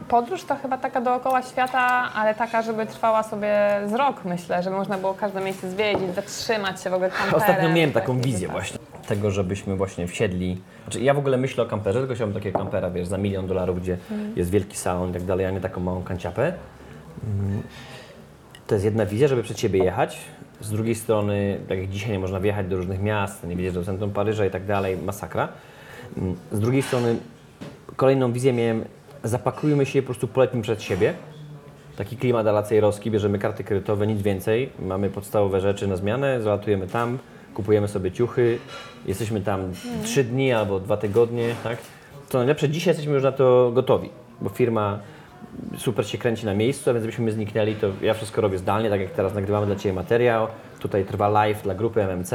Podróż 0.08 0.44
to 0.44 0.56
chyba 0.56 0.78
taka 0.78 1.02
dookoła 1.02 1.42
świata, 1.42 1.80
ale 2.16 2.36
taka, 2.36 2.62
żeby 2.62 2.86
trwała 2.86 3.24
sobie 3.24 3.58
z 3.88 3.94
rok, 3.94 4.26
myślę, 4.26 4.64
żeby 4.64 4.76
można 4.76 4.98
było 4.98 5.14
każde 5.14 5.42
miejsce 5.42 5.70
zwiedzić, 5.72 6.16
zatrzymać 6.16 6.82
się 6.84 6.90
w 6.90 6.94
ogóle 6.94 7.10
kamperem. 7.10 7.36
Ostatnio 7.42 7.70
miałem 7.70 7.92
taką 7.92 8.22
wizję 8.22 8.48
właśnie 8.48 8.80
tego, 9.08 9.32
żebyśmy 9.32 9.76
właśnie 9.76 10.08
wsiedli. 10.08 10.62
Znaczy 10.84 11.02
ja 11.02 11.14
w 11.14 11.18
ogóle 11.18 11.38
myślę 11.38 11.64
o 11.64 11.68
kamperze, 11.68 12.00
tylko 12.00 12.16
chciałbym 12.16 12.34
takiego 12.34 12.60
kampera, 12.60 12.90
wiesz, 12.90 13.08
za 13.08 13.18
milion 13.18 13.48
dolarów, 13.48 13.82
gdzie 13.82 13.98
jest 14.36 14.50
wielki 14.50 14.78
salon 14.78 15.10
i 15.10 15.14
tak 15.14 15.24
dalej, 15.24 15.46
a 15.46 15.52
nie 15.52 15.62
taką 15.62 15.82
małą 15.82 16.04
kanciapę. 16.04 16.54
Mm, 17.24 17.64
To 18.68 18.76
jest 18.76 18.86
jedna 18.86 19.06
wizja, 19.06 19.28
żeby 19.28 19.44
przed 19.44 19.60
siebie 19.60 19.84
jechać. 19.84 20.18
Z 20.62 20.72
drugiej 20.72 20.96
strony, 20.96 21.60
tak 21.70 21.80
jak 21.80 21.90
dzisiaj 21.90 22.12
nie 22.12 22.20
można 22.20 22.40
wjechać 22.40 22.68
do 22.68 22.78
różnych 22.78 23.02
miast, 23.02 23.44
nie 23.48 23.56
wiedzieć 23.56 23.74
do 23.74 23.84
centrum 23.84 24.12
Paryża 24.12 24.46
i 24.46 24.52
tak 24.52 24.66
dalej, 24.66 24.98
masakra. 24.98 25.48
Mm, 26.18 26.36
Z 26.52 26.60
drugiej 26.60 26.82
strony 26.82 27.16
kolejną 27.96 28.32
wizję 28.32 28.54
miałem, 28.54 28.86
zapakujmy 29.24 29.86
się 29.86 30.02
po 30.02 30.06
prostu 30.06 30.28
polećmy 30.28 30.62
przed 30.62 30.82
siebie. 30.84 31.14
Taki 31.98 32.18
klimat 32.18 32.48
ala 32.48 32.64
cejrowski, 32.64 33.12
bierzemy 33.12 33.40
karty 33.40 33.64
kredytowe, 33.64 34.08
nic 34.08 34.22
więcej. 34.22 34.70
Mamy 34.80 35.10
podstawowe 35.10 35.62
rzeczy 35.62 35.88
na 35.88 35.96
zmianę, 35.96 36.42
zalatujemy 36.42 36.88
tam, 36.88 37.18
kupujemy 37.54 37.88
sobie 37.88 38.12
ciuchy, 38.12 38.58
jesteśmy 39.06 39.42
tam 39.42 39.72
trzy 40.04 40.24
dni 40.24 40.54
albo 40.54 40.80
dwa 40.80 40.98
tygodnie, 40.98 41.56
tak? 41.64 41.78
Co 42.30 42.38
najlepsze, 42.38 42.70
dzisiaj 42.70 42.92
jesteśmy 42.92 43.14
już 43.14 43.24
na 43.24 43.32
to 43.32 43.72
gotowi, 43.74 44.10
bo 44.42 44.50
firma 44.50 45.00
super 45.78 46.08
się 46.08 46.18
kręci 46.18 46.46
na 46.46 46.54
miejscu, 46.54 46.90
a 46.90 46.94
więc 46.94 47.04
gdybyśmy 47.04 47.32
zniknęli, 47.32 47.76
to 47.76 47.88
ja 48.02 48.14
wszystko 48.14 48.42
robię 48.42 48.58
zdalnie, 48.58 48.90
tak 48.90 49.02
jak 49.02 49.12
teraz 49.12 49.34
nagrywamy 49.34 49.66
dla 49.66 49.76
Ciebie 49.76 49.94
materiał, 49.94 50.48
tutaj 50.80 51.06
trwa 51.06 51.30
live 51.30 51.64
dla 51.64 51.76
grupy 51.76 52.04
MMC. 52.04 52.30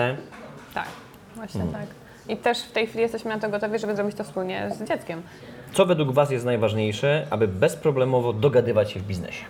Tak, 0.75 0.87
właśnie 1.35 1.61
Hmm. 1.61 1.81
tak. 1.81 1.95
I 2.29 2.37
też 2.37 2.63
w 2.63 2.73
tej 2.73 2.87
chwili 2.87 3.03
jesteśmy 3.03 3.31
na 3.31 3.41
to 3.41 3.49
gotowi, 3.49 3.79
żeby 3.79 3.97
zrobić 3.97 4.17
to 4.17 4.25
wspólnie 4.25 4.71
z 4.71 4.89
dzieckiem. 4.89 5.23
Co 5.73 5.87
według 5.87 6.13
Was 6.13 6.31
jest 6.31 6.45
najważniejsze, 6.45 7.27
aby 7.31 7.49
bezproblemowo 7.49 8.33
dogadywać 8.33 8.91
się 8.93 9.01
w 9.01 9.03
biznesie? 9.03 9.45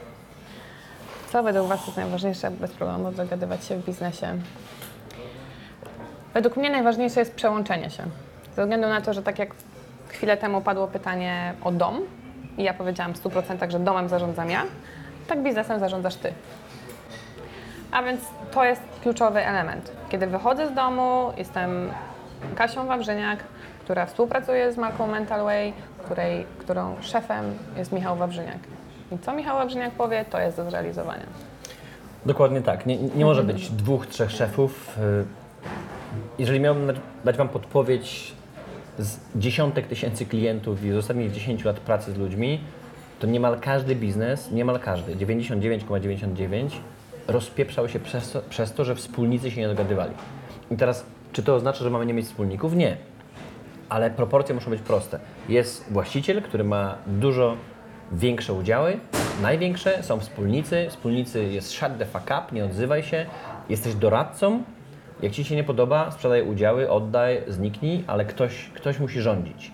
Co 1.33 1.43
według 1.43 1.69
Was 1.69 1.87
jest 1.87 1.97
najważniejsze, 1.97 2.47
aby 2.47 2.57
bez 2.57 2.71
problemu 2.71 3.13
dogadywać 3.13 3.65
się 3.65 3.77
w 3.77 3.85
biznesie? 3.85 4.27
Według 6.35 6.57
mnie 6.57 6.71
najważniejsze 6.71 7.21
jest 7.21 7.35
przełączenie 7.35 7.91
się. 7.91 8.03
Ze 8.57 8.63
względu 8.63 8.89
na 8.89 9.01
to, 9.01 9.13
że 9.13 9.23
tak 9.23 9.39
jak 9.39 9.55
chwilę 10.09 10.37
temu 10.37 10.61
padło 10.61 10.87
pytanie 10.87 11.55
o 11.65 11.73
dom 11.73 12.01
i 12.59 12.63
ja 12.63 12.75
powiedziałam 12.75 13.15
w 13.15 13.23
100%, 13.23 13.71
że 13.71 13.79
domem 13.81 14.09
zarządzam 14.09 14.51
ja, 14.51 14.63
tak 15.29 15.43
biznesem 15.43 15.81
zarządzasz 15.81 16.15
Ty. 16.17 16.33
A 17.93 18.03
więc 18.03 18.21
to 18.51 18.65
jest 18.65 18.83
kluczowy 19.03 19.47
element. 19.47 19.93
Kiedy 20.09 20.27
wychodzę 20.27 20.69
z 20.69 20.75
domu, 20.75 21.33
jestem 21.37 21.91
Kasią 22.55 22.87
Wawrzyniak, 22.87 23.39
która 23.81 24.07
współpracuje 24.07 24.73
z 24.73 24.77
marką 24.77 25.07
Mental 25.07 25.45
Way, 25.45 25.73
której, 26.05 26.47
którą 26.59 26.97
szefem 27.01 27.45
jest 27.77 27.93
Michał 27.93 28.17
Wawrzyniak. 28.17 28.59
I 29.13 29.19
co 29.19 29.33
Michał 29.33 29.59
Wawrzyniak 29.59 29.93
powie, 29.93 30.25
to 30.31 30.41
jest 30.41 30.57
do 30.57 30.71
zrealizowania. 30.71 31.27
Dokładnie 32.27 32.61
tak. 32.63 32.87
Nie, 32.87 32.97
nie 32.97 33.25
może 33.25 33.43
być 33.43 33.71
dwóch, 33.71 34.07
trzech 34.07 34.31
szefów. 34.31 34.99
Y, 34.99 35.25
Jeżeli 36.39 36.61
miałbym 36.61 36.87
dać- 36.87 37.01
dać 37.25 37.37
Wam 37.37 37.49
podpowiedź 37.49 38.35
z 38.99 39.19
dziesiątek 39.37 39.87
tysięcy 39.87 40.27
klientów 40.27 40.85
i 40.85 40.93
z 40.93 40.97
ostatnich 40.97 41.33
10 41.33 41.65
lat 41.65 41.81
pracy 41.81 42.13
z 42.13 42.17
ludźmi, 42.17 42.61
to 43.21 43.27
niemal 43.27 43.61
każdy 43.61 43.95
biznes, 43.95 44.51
niemal 44.51 44.81
każdy, 44.81 45.17
99,99 45.17 46.69
rozpieprzał 47.29 47.89
się 47.89 48.01
przez 48.01 48.31
to, 48.31 48.43
przez 48.51 48.73
to, 48.73 48.85
że 48.85 48.95
wspólnicy 48.95 49.51
się 49.51 49.61
nie 49.61 49.69
dogadywali. 49.69 50.13
I 50.71 50.77
teraz, 50.77 51.07
czy 51.33 51.43
to 51.43 51.55
oznacza, 51.55 51.85
że 51.85 51.91
mamy 51.91 52.07
nie 52.07 52.15
mieć 52.15 52.27
wspólników? 52.27 52.77
Nie. 52.77 52.97
Ale 53.89 54.11
proporcje 54.11 54.55
muszą 54.55 54.71
być 54.71 54.81
proste. 54.81 55.19
Jest 55.49 55.93
właściciel, 55.93 56.43
który 56.43 56.65
ma 56.65 56.97
dużo 57.07 57.57
większe 58.13 58.53
udziały, 58.53 58.99
największe 59.43 60.03
są 60.03 60.21
wspólnicy. 60.21 60.87
Wspólnicy 60.91 61.45
jest 61.45 61.73
shut 61.73 61.99
the 61.99 62.07
fuck 62.07 62.25
up, 62.25 62.43
nie 62.53 62.65
odzywaj 62.65 63.03
się. 63.03 63.27
Jesteś 63.69 63.95
doradcą. 63.95 64.63
Jak 65.25 65.33
ci 65.33 65.45
się 65.45 65.57
nie 65.57 65.65
podoba, 65.65 66.11
sprzedaj 66.11 66.49
udziały, 66.49 66.91
oddaj, 66.91 67.43
zniknij, 67.49 68.05
ale 68.07 68.25
ktoś, 68.25 68.71
ktoś 68.75 68.99
musi 68.99 69.21
rządzić. 69.21 69.73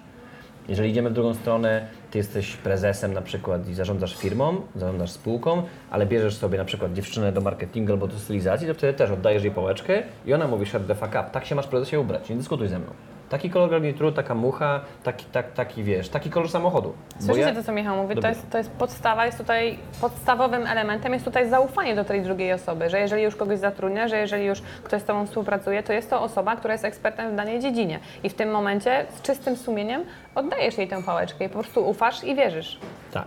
Jeżeli 0.69 0.91
idziemy 0.91 1.11
w 1.11 1.13
drugą 1.13 1.35
stronę, 1.35 1.87
ty 2.11 2.19
jesteś 2.19 2.57
prezesem 2.57 3.15
na 3.15 3.23
przykład 3.23 3.69
i 3.69 3.75
zarządzasz 3.75 4.17
firmą, 4.17 4.61
zarządzasz 4.77 5.11
spółką, 5.11 5.63
ale 5.91 6.07
bierzesz 6.07 6.37
sobie 6.37 6.59
na 6.59 6.65
przykład 6.65 6.93
dziewczynę 6.93 7.33
do 7.33 7.41
marketingu 7.41 7.93
albo 7.93 8.07
do 8.07 8.19
stylizacji, 8.19 8.67
to 8.67 8.75
wtedy 8.75 8.99
też 8.99 9.11
oddajesz 9.11 9.45
jej 9.45 9.53
pałeczkę 9.53 10.03
i 10.27 10.35
ona 10.35 10.49
mówi 10.49 10.67
shut 10.67 10.87
the 10.87 10.95
fuck 10.95 11.11
up, 11.11 11.25
tak 11.33 11.47
się 11.47 11.55
masz 11.55 11.67
prezesie 11.67 11.97
ubrać, 12.01 12.29
nie 12.29 12.37
dyskutuj 12.37 12.69
ze 12.69 12.79
mną. 12.79 12.91
Taki 13.31 13.51
kolor 13.51 13.71
garnituru, 13.71 14.13
taka 14.13 14.35
mucha, 14.35 14.81
taki, 15.05 15.25
tak, 15.25 15.53
taki 15.53 15.83
wiesz, 15.83 16.09
taki 16.09 16.31
kolor 16.31 16.49
samochodu. 16.49 16.93
Słyszycie 17.19 17.41
ja- 17.49 17.55
to, 17.55 17.63
co 17.63 17.73
Michał 17.73 17.97
mówi? 17.97 18.17
To 18.17 18.29
jest, 18.29 18.51
to 18.51 18.59
jest 18.59 18.71
podstawa, 18.71 19.27
jest 19.27 19.39
tutaj 19.39 19.79
podstawowym 20.01 20.67
elementem, 20.67 21.13
jest 21.13 21.25
tutaj 21.25 21.49
zaufanie 21.51 21.95
do 21.97 22.05
tej 22.05 22.23
drugiej 22.23 22.53
osoby, 22.53 22.91
że 22.91 23.01
jeżeli 23.01 23.23
już 23.23 23.37
kogoś 23.37 23.59
zatrudnia, 23.59 24.09
że 24.09 24.19
jeżeli 24.19 24.45
już 24.45 24.63
ktoś 24.85 25.03
z 25.03 25.05
Tobą 25.05 25.27
współpracuje, 25.27 25.83
to 25.83 25.93
jest 25.93 26.11
to 26.11 26.23
osoba, 26.23 26.57
która 26.57 26.75
jest 26.75 26.85
ekspertem 26.85 27.33
w 27.33 27.37
danej 27.37 27.61
dziedzinie. 27.61 28.01
I 28.23 28.29
w 28.29 28.35
tym 28.35 28.51
momencie 28.51 29.07
z 29.17 29.23
czystym 29.23 29.57
sumieniem 29.57 30.05
oddajesz 30.35 30.79
jej 30.79 30.89
tę 30.89 31.03
pałeczkę 31.03 31.45
i 31.45 31.49
po 31.49 31.59
prostu 31.59 31.89
ufasz 31.89 32.25
i 32.25 32.35
wierzysz. 32.35 32.79
Tak. 33.13 33.25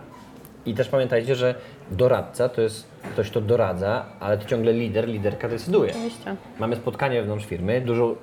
I 0.66 0.74
też 0.74 0.88
pamiętajcie, 0.88 1.34
że 1.34 1.54
doradca 1.90 2.48
to 2.48 2.60
jest 2.60 2.88
ktoś, 3.12 3.30
kto 3.30 3.40
doradza, 3.40 4.04
ale 4.20 4.38
to 4.38 4.44
ciągle 4.44 4.72
lider, 4.72 5.08
liderka 5.08 5.48
decyduje. 5.48 5.90
Oczywiście. 5.90 6.36
Mamy 6.58 6.76
spotkanie 6.76 7.20
wewnątrz 7.20 7.46
firmy, 7.46 7.80
dużo, 7.80 8.14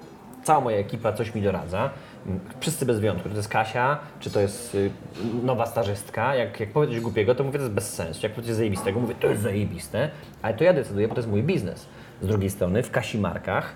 cała 0.44 0.62
moja 0.62 0.78
ekipa 0.78 1.14
coś 1.14 1.36
mi 1.36 1.42
doradza. 1.42 1.90
Mm, 2.26 2.40
Wszyscy 2.60 2.86
bez 2.86 3.00
wyjątku, 3.00 3.24
czy 3.24 3.30
to 3.30 3.38
jest 3.38 3.50
Kasia, 3.50 4.00
czy 4.20 4.32
to 4.32 4.40
jest 4.40 4.76
y, 4.76 4.92
nowa 5.44 5.66
stażystka. 5.66 6.36
Jak, 6.36 6.60
jak 6.60 6.70
powiem 6.70 6.90
coś 6.90 7.00
głupiego, 7.00 7.36
to 7.36 7.44
mówię, 7.44 7.58
to 7.60 7.64
jest 7.64 7.74
bez 7.76 7.94
sensu. 7.94 8.20
Jak 8.24 8.32
powiem 8.32 8.48
coś 8.48 8.56
zajebistego, 8.56 9.00
mówię, 9.00 9.16
to 9.20 9.28
jest 9.28 9.42
zajebiste, 9.42 10.10
ale 10.42 10.54
to 10.54 10.64
ja 10.64 10.74
decyduję, 10.74 11.08
bo 11.08 11.16
to 11.16 11.20
jest 11.20 11.30
mój 11.30 11.44
biznes. 11.44 11.88
Z 12.22 12.28
drugiej 12.28 12.50
strony, 12.50 12.84
w 12.84 12.92
Kasi 12.92 13.18
Markach, 13.18 13.76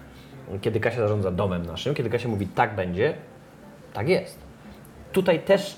kiedy 0.62 0.80
Kasia 0.80 0.98
zarządza 1.00 1.32
domem 1.32 1.66
naszym, 1.66 1.96
kiedy 1.96 2.10
Kasia 2.10 2.30
mówi, 2.30 2.48
tak 2.48 2.76
będzie, 2.76 3.14
tak 3.94 4.10
jest. 4.10 4.40
Tutaj 5.12 5.40
też 5.40 5.78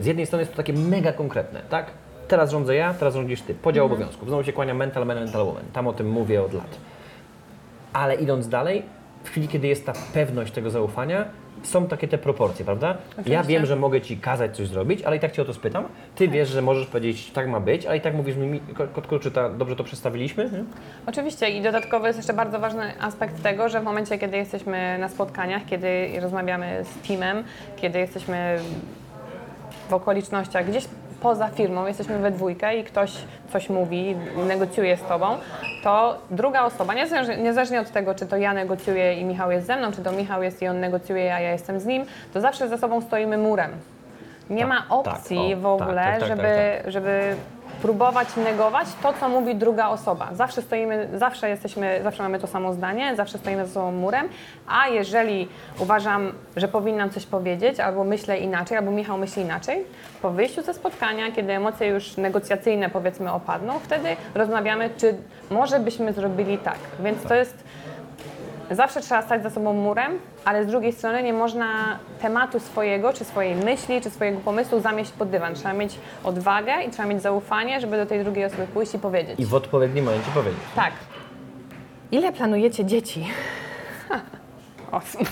z 0.00 0.06
jednej 0.06 0.26
strony 0.26 0.42
jest 0.42 0.52
to 0.52 0.56
takie 0.56 0.72
mega 0.72 1.12
konkretne, 1.12 1.62
tak? 1.70 1.90
Teraz 2.28 2.50
rządzę 2.50 2.74
ja, 2.74 2.94
teraz 2.94 3.14
rządzisz 3.14 3.42
ty. 3.42 3.54
Podział 3.54 3.86
obowiązków. 3.86 4.28
Znowu 4.28 4.44
się 4.44 4.52
kłania 4.52 4.74
mental 4.74 5.06
man, 5.06 5.16
mental 5.16 5.46
woman. 5.46 5.62
Tam 5.72 5.86
o 5.88 5.92
tym 5.92 6.10
mówię 6.10 6.42
od 6.42 6.52
lat. 6.52 6.76
Ale 7.92 8.14
idąc 8.14 8.48
dalej, 8.48 8.82
w 9.24 9.30
chwili, 9.30 9.48
kiedy 9.48 9.66
jest 9.66 9.86
ta 9.86 9.92
pewność 10.14 10.52
tego 10.52 10.70
zaufania, 10.70 11.24
są 11.62 11.86
takie 11.86 12.08
te 12.08 12.18
proporcje, 12.18 12.64
prawda? 12.64 12.96
Ja 13.26 13.42
wiem, 13.42 13.66
że 13.66 13.76
mogę 13.76 14.00
ci 14.00 14.16
kazać 14.18 14.56
coś 14.56 14.68
zrobić, 14.68 15.02
ale 15.02 15.16
i 15.16 15.20
tak 15.20 15.32
cię 15.32 15.42
o 15.42 15.44
to 15.44 15.54
spytam. 15.54 15.84
Ty 16.14 16.28
wiesz, 16.28 16.48
że 16.48 16.62
możesz 16.62 16.86
powiedzieć, 16.86 17.30
tak 17.30 17.48
ma 17.48 17.60
być, 17.60 17.86
ale 17.86 17.96
i 17.96 18.00
tak 18.00 18.14
mówisz 18.14 18.36
mi, 18.36 18.60
Ko- 18.60 18.86
Kotku, 18.86 19.18
czy 19.18 19.30
ta, 19.30 19.48
dobrze 19.48 19.76
to 19.76 19.84
przedstawiliśmy? 19.84 20.44
Nie? 20.44 20.64
Oczywiście 21.06 21.48
i 21.50 21.62
dodatkowo 21.62 22.06
jest 22.06 22.18
jeszcze 22.18 22.32
bardzo 22.32 22.58
ważny 22.58 22.92
aspekt 23.00 23.42
tego, 23.42 23.68
że 23.68 23.80
w 23.80 23.84
momencie, 23.84 24.18
kiedy 24.18 24.36
jesteśmy 24.36 24.98
na 24.98 25.08
spotkaniach, 25.08 25.62
kiedy 25.66 26.20
rozmawiamy 26.20 26.84
z 26.84 27.06
teamem, 27.08 27.44
kiedy 27.76 27.98
jesteśmy 27.98 28.58
w 29.88 29.94
okolicznościach 29.94 30.68
gdzieś 30.70 30.84
poza 31.24 31.48
firmą, 31.48 31.86
jesteśmy 31.86 32.18
we 32.18 32.30
dwójkę 32.30 32.76
i 32.76 32.84
ktoś 32.84 33.12
coś 33.52 33.70
mówi, 33.70 34.16
negocjuje 34.48 34.96
z 34.96 35.02
tobą, 35.02 35.26
to 35.84 36.18
druga 36.30 36.64
osoba, 36.64 36.94
niezależnie, 36.94 37.36
niezależnie 37.36 37.80
od 37.80 37.90
tego, 37.90 38.14
czy 38.14 38.26
to 38.26 38.36
ja 38.36 38.54
negocjuję 38.54 39.14
i 39.14 39.24
Michał 39.24 39.50
jest 39.50 39.66
ze 39.66 39.76
mną, 39.76 39.92
czy 39.92 40.02
to 40.02 40.12
Michał 40.12 40.42
jest 40.42 40.62
i 40.62 40.68
on 40.68 40.80
negocjuje, 40.80 41.34
a 41.34 41.40
ja 41.40 41.52
jestem 41.52 41.80
z 41.80 41.86
nim, 41.86 42.04
to 42.34 42.40
zawsze 42.40 42.68
za 42.68 42.78
sobą 42.78 43.00
stoimy 43.00 43.38
murem. 43.38 43.70
Nie 44.50 44.60
Tak, 44.60 44.68
ma 44.68 44.76
tak, 44.76 44.92
opcji 44.92 45.54
o, 45.54 45.56
w 45.56 45.66
ogóle, 45.66 46.02
tak, 46.02 46.20
tak, 46.20 46.20
tak, 46.20 46.28
żeby, 46.28 46.42
tak, 46.82 46.92
żeby 46.92 47.36
próbować 47.82 48.36
negować 48.36 48.88
to, 49.02 49.12
co 49.12 49.28
mówi 49.28 49.54
druga 49.54 49.88
osoba. 49.88 50.28
Zawsze 50.32 50.62
stoimy, 50.62 51.08
zawsze 51.14 51.48
jesteśmy, 51.48 52.00
zawsze 52.02 52.22
mamy 52.22 52.38
to 52.38 52.46
samo 52.46 52.72
zdanie, 52.72 53.16
zawsze 53.16 53.38
stoimy 53.38 53.66
za 53.66 53.72
sobą 53.72 53.92
murem, 53.92 54.28
a 54.68 54.88
jeżeli 54.88 55.48
uważam, 55.78 56.32
że 56.56 56.68
powinnam 56.68 57.10
coś 57.10 57.26
powiedzieć, 57.26 57.80
albo 57.80 58.04
myślę 58.04 58.38
inaczej, 58.38 58.78
albo 58.78 58.90
Michał 58.90 59.18
myśli 59.18 59.42
inaczej, 59.42 59.84
po 60.22 60.30
wyjściu 60.30 60.62
ze 60.62 60.74
spotkania, 60.74 61.32
kiedy 61.32 61.52
emocje 61.52 61.86
już 61.86 62.16
negocjacyjne 62.16 62.90
powiedzmy 62.90 63.32
opadną, 63.32 63.78
wtedy 63.78 64.16
rozmawiamy, 64.34 64.90
czy 64.96 65.14
może 65.50 65.80
byśmy 65.80 66.12
zrobili 66.12 66.58
tak. 66.58 66.78
Więc 67.00 67.22
to 67.22 67.34
jest 67.34 67.64
Zawsze 68.70 69.00
trzeba 69.00 69.22
stać 69.22 69.42
za 69.42 69.50
sobą 69.50 69.72
murem, 69.72 70.18
ale 70.44 70.64
z 70.64 70.66
drugiej 70.66 70.92
strony 70.92 71.22
nie 71.22 71.32
można 71.32 71.98
tematu 72.20 72.60
swojego, 72.60 73.12
czy 73.12 73.24
swojej 73.24 73.56
myśli, 73.56 74.00
czy 74.00 74.10
swojego 74.10 74.40
pomysłu 74.40 74.80
zamieść 74.80 75.10
pod 75.10 75.30
dywan. 75.30 75.54
Trzeba 75.54 75.72
mieć 75.74 75.98
odwagę 76.24 76.82
i 76.82 76.90
trzeba 76.90 77.08
mieć 77.08 77.22
zaufanie, 77.22 77.80
żeby 77.80 77.96
do 77.96 78.06
tej 78.06 78.24
drugiej 78.24 78.44
osoby 78.44 78.66
pójść 78.66 78.94
i 78.94 78.98
powiedzieć. 78.98 79.40
I 79.40 79.46
w 79.46 79.54
odpowiednim 79.54 80.04
momencie 80.04 80.30
powiedzieć. 80.34 80.60
Tak. 80.76 80.92
Ile 82.12 82.32
planujecie 82.32 82.84
dzieci? 82.84 83.26
Osiem. 84.92 85.22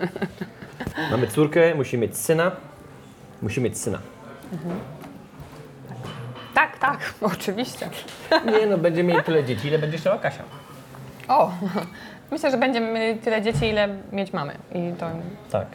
Mamy 1.10 1.26
córkę, 1.26 1.74
musimy 1.74 2.06
mieć 2.06 2.16
syna. 2.16 2.50
Musimy 3.42 3.68
mieć 3.68 3.78
syna. 3.78 3.98
Tak, 6.54 6.78
tak, 6.78 7.14
oczywiście. 7.32 7.88
Nie 8.46 8.66
no, 8.66 8.78
będziemy 8.78 9.12
mieli 9.12 9.24
tyle 9.24 9.44
dzieci, 9.44 9.68
ile 9.68 9.78
będzie 9.78 9.98
chciała 9.98 10.18
Kasia. 10.18 10.42
O, 11.28 11.52
myślę, 12.30 12.50
że 12.50 12.56
będziemy 12.56 12.92
mieli 12.92 13.18
tyle 13.18 13.42
dzieci, 13.42 13.66
ile 13.66 13.88
mieć 14.12 14.32
mamy. 14.32 14.54
I 14.74 14.92
to 14.98 15.06
Tak. 15.50 15.66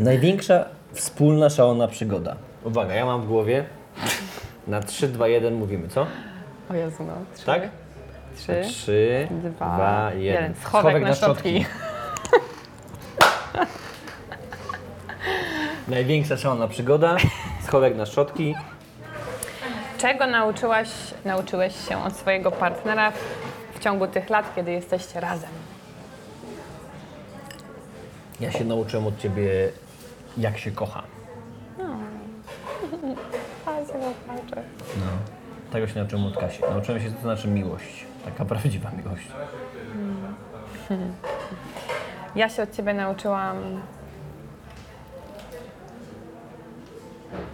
Największa 0.00 0.64
wspólna 0.92 1.50
szalona 1.50 1.88
przygoda. 1.88 2.36
Uwaga, 2.64 2.94
ja 2.94 3.06
mam 3.06 3.22
w 3.22 3.26
głowie. 3.26 3.64
Na 4.66 4.80
3, 4.80 5.08
2, 5.08 5.28
1 5.28 5.54
mówimy, 5.54 5.88
co? 5.88 6.06
O 6.70 6.74
Jezu, 6.74 7.04
no. 7.04 7.12
Trzy, 7.34 7.46
Tak? 7.46 7.62
Trzy, 8.36 8.62
3, 8.68 9.28
dwa, 9.30 9.74
2, 9.76 10.10
1. 10.14 10.22
jeden. 10.22 10.54
Schowek, 10.54 11.02
na, 11.02 11.14
szczotki. 11.14 11.64
Największa 15.88 16.36
szalona 16.36 16.68
przygoda. 16.68 17.16
Schowek 17.66 17.96
na 17.96 18.06
szczotki. 18.06 18.54
Czego 19.98 20.26
nauczyłaś, 20.26 20.88
nauczyłeś 21.24 21.88
się 21.88 22.04
od 22.04 22.16
swojego 22.16 22.50
partnera 22.50 23.10
w, 23.10 23.14
w 23.76 23.78
ciągu 23.78 24.06
tych 24.06 24.30
lat, 24.30 24.54
kiedy 24.54 24.72
jesteście 24.72 25.20
razem? 25.20 25.50
Ja 28.40 28.52
się 28.52 28.64
nauczyłem 28.64 29.06
od 29.06 29.18
ciebie, 29.18 29.68
jak 30.36 30.58
się 30.58 30.70
kocha. 30.70 31.02
Zobaczę. 33.86 34.62
No. 34.98 35.06
Tego 35.72 35.86
się 35.86 35.98
nauczyłem 35.98 36.26
od 36.26 36.36
Kasi. 36.36 36.60
Nauczyłem 36.60 37.00
się, 37.00 37.10
co 37.10 37.16
to 37.16 37.22
znaczy 37.22 37.48
miłość. 37.48 38.06
Taka 38.24 38.44
prawdziwa 38.54 38.90
miłość. 38.90 39.28
Ja 42.36 42.48
się 42.48 42.62
od 42.62 42.72
Ciebie 42.72 42.94
nauczyłam 42.94 43.80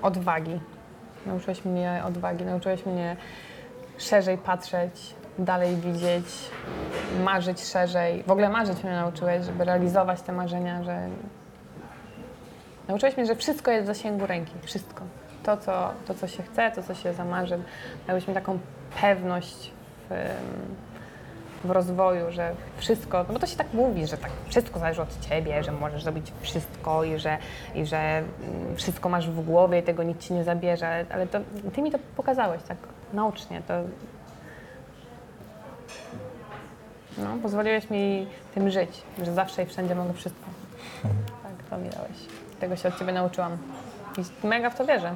odwagi. 0.03 0.61
Nauczyłeś 1.27 1.65
mnie 1.65 2.03
odwagi, 2.07 2.45
nauczyłeś 2.45 2.87
mnie 2.87 3.17
szerzej 3.99 4.39
patrzeć, 4.39 5.15
dalej 5.38 5.77
widzieć, 5.77 6.27
marzyć 7.25 7.64
szerzej. 7.64 8.23
W 8.23 8.31
ogóle 8.31 8.49
marzyć 8.49 8.85
mnie 8.85 8.92
nauczyłeś, 8.92 9.45
żeby 9.45 9.64
realizować 9.64 10.23
te 10.23 10.33
marzenia, 10.33 10.83
że 10.83 11.09
nauczyłeś 12.88 13.16
mnie, 13.16 13.27
że 13.27 13.37
wszystko 13.37 13.71
jest 13.71 13.85
w 13.85 13.87
zasięgu 13.87 14.27
ręki, 14.27 14.53
wszystko. 14.62 15.05
To, 15.42 15.57
co, 15.57 15.90
to, 16.07 16.14
co 16.14 16.29
się 16.29 16.42
chce, 16.42 16.71
to, 16.71 16.83
co 16.83 16.95
się 16.95 17.12
zamarzy. 17.12 17.59
Dałeś 18.07 18.29
mi 18.29 18.35
taką 18.35 18.59
pewność 19.01 19.71
w, 20.11 20.31
w 21.64 21.71
rozwoju, 21.71 22.31
że 22.31 22.55
wszystko, 22.77 23.25
no 23.29 23.33
bo 23.35 23.38
to 23.38 23.47
się 23.47 23.57
tak 23.57 23.73
mówi, 23.73 24.07
że 24.07 24.16
tak 24.16 24.31
wszystko 24.49 24.79
zależy 24.79 25.03
od 25.03 25.21
ciebie, 25.21 25.64
że 25.64 25.73
możesz 25.73 26.03
zrobić 26.03 26.33
wszystko 26.40 27.05
i 27.05 27.18
że, 27.18 27.38
i 27.75 27.87
że 27.87 27.99
mm, 27.99 28.77
wszystko 28.77 29.09
masz 29.09 29.31
w 29.31 29.45
głowie 29.45 29.79
i 29.79 29.83
tego 29.83 30.03
nikt 30.03 30.21
ci 30.21 30.35
nie 30.35 30.45
zabierze, 30.45 31.07
ale, 31.11 31.27
to, 31.27 31.38
ty 31.75 31.83
mi 31.83 31.90
to 31.90 31.99
pokazałeś 32.16 32.62
tak 32.62 32.79
naocznie, 33.12 33.62
to 33.68 33.75
no, 37.18 37.37
pozwoliłeś 37.42 37.90
mi 37.90 38.27
tym 38.55 38.70
żyć, 38.70 39.03
że 39.22 39.33
zawsze 39.33 39.62
i 39.62 39.66
wszędzie 39.66 39.94
mogę 39.94 40.12
wszystko. 40.12 40.44
Tak, 41.42 41.53
to 41.70 41.79
mi 41.79 41.90
dałeś. 41.90 42.16
Tego 42.61 42.77
się 42.77 42.88
od 42.88 42.98
ciebie 42.98 43.12
nauczyłam 43.12 43.59
i 44.18 44.46
mega 44.46 44.70
w 44.70 44.79
to 44.79 44.85
wierzę. 44.85 45.14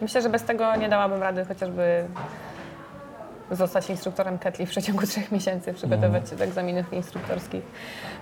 Myślę, 0.00 0.22
że 0.22 0.28
bez 0.28 0.44
tego 0.44 0.76
nie 0.76 0.88
dałabym 0.88 1.22
rady 1.22 1.44
chociażby 1.44 2.08
zostać 3.50 3.90
instruktorem 3.90 4.38
ketli 4.38 4.66
w 4.66 4.70
przeciągu 4.70 5.06
trzech 5.06 5.32
miesięcy, 5.32 5.74
przygotować 5.74 6.30
się 6.30 6.36
do 6.36 6.44
egzaminów 6.44 6.92
instruktorskich. 6.92 7.62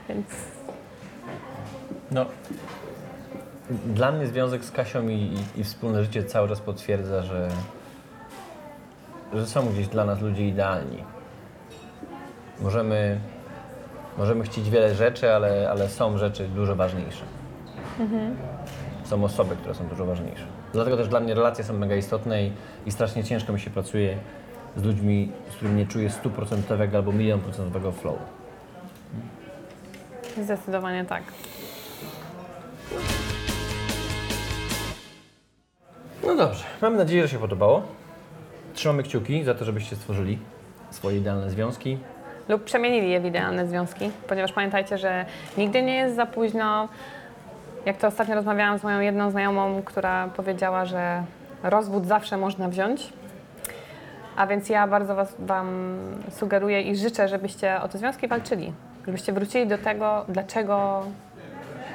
Więc 0.09 0.27
No. 2.11 2.27
Dla 3.71 4.13
mnie 4.13 4.27
związek 4.27 4.65
z 4.65 4.71
Kasią 4.71 5.09
i, 5.09 5.13
i, 5.57 5.61
i 5.61 5.65
wspólne 5.65 6.05
życie 6.05 6.25
cały 6.25 6.49
czas 6.49 6.61
potwierdza, 6.61 7.23
że, 7.23 7.49
że 9.33 9.47
są 9.47 9.67
gdzieś 9.67 9.89
dla 9.89 10.05
nas 10.05 10.21
ludzie 10.21 10.49
idealni. 10.49 11.05
Możemy, 12.61 13.21
możemy 14.19 14.45
chcieć 14.45 14.71
wiele 14.71 14.95
rzeczy, 14.95 15.33
ale, 15.33 15.71
ale 15.71 15.89
są 15.89 16.19
rzeczy 16.19 16.49
dużo 16.49 16.77
ważniejsze. 16.77 17.25
Są 19.05 19.25
osoby, 19.25 19.57
które 19.57 19.75
są 19.75 19.87
dużo 19.87 20.07
ważniejsze. 20.07 20.45
Dlatego 20.73 20.97
też 20.97 21.09
dla 21.09 21.21
mnie 21.21 21.35
relacje 21.35 21.65
są 21.65 21.73
mega 21.79 21.97
istotne 21.97 22.43
i, 22.45 22.53
i 22.87 22.93
strasznie 22.93 23.25
ciężko 23.25 23.53
mi 23.53 23.61
się 23.61 23.71
pracuje 23.71 24.19
z 24.77 24.83
ludźmi, 24.83 25.33
z 25.51 25.55
którymi 25.55 25.77
nie 25.77 25.87
czuję 25.87 26.11
stuprocentowego 26.11 26.97
albo 26.97 27.13
milion 27.13 27.41
procentowego 27.41 27.93
flow. 27.93 28.19
zdecydowanie 30.43 31.05
tak. 31.05 31.23
No 36.27 36.37
dobrze, 36.37 36.65
mam 36.83 36.97
nadzieję, 36.97 37.23
że 37.23 37.29
się 37.29 37.39
podobało. 37.39 37.83
Trzymamy 38.75 39.03
kciuki 39.03 39.45
za 39.45 39.55
to, 39.55 39.65
żebyście 39.65 39.97
stworzyli 39.97 40.39
swoje 40.91 41.19
idealne 41.19 41.51
związki. 41.51 41.99
Lub 42.49 42.65
przemienili 42.65 43.11
je 43.11 43.21
w 43.21 43.25
idealne 43.25 43.67
związki, 43.67 44.11
ponieważ 44.29 44.53
pamiętajcie, 44.53 44.99
że 44.99 45.25
nigdy 45.59 45.83
nie 45.83 45.95
jest 45.95 46.17
za 46.17 46.27
późno. 46.27 46.89
Jak 47.87 47.97
to 47.97 48.07
ostatnio 48.07 48.35
rozmawiałam 48.35 48.79
z 48.79 48.83
moją 48.83 49.01
jedną 49.01 49.31
znajomą, 49.31 49.83
która 49.85 50.29
powiedziała, 50.29 50.85
że 50.85 51.25
rozwód 51.63 52.07
zawsze 52.07 52.37
można 52.37 52.69
wziąć. 52.69 53.13
A 54.37 54.47
więc 54.47 54.69
ja 54.69 54.87
bardzo 54.87 55.15
was, 55.15 55.35
Wam 55.39 55.99
sugeruję 56.31 56.83
i 56.83 56.97
życzę, 56.97 57.29
żebyście 57.29 57.81
o 57.81 57.89
te 57.89 57.99
związki 57.99 58.29
walczyli. 58.29 58.73
Żebyście 59.07 59.33
wrócili 59.33 59.67
do 59.67 59.79
tego, 59.79 60.25
dlaczego 60.29 61.05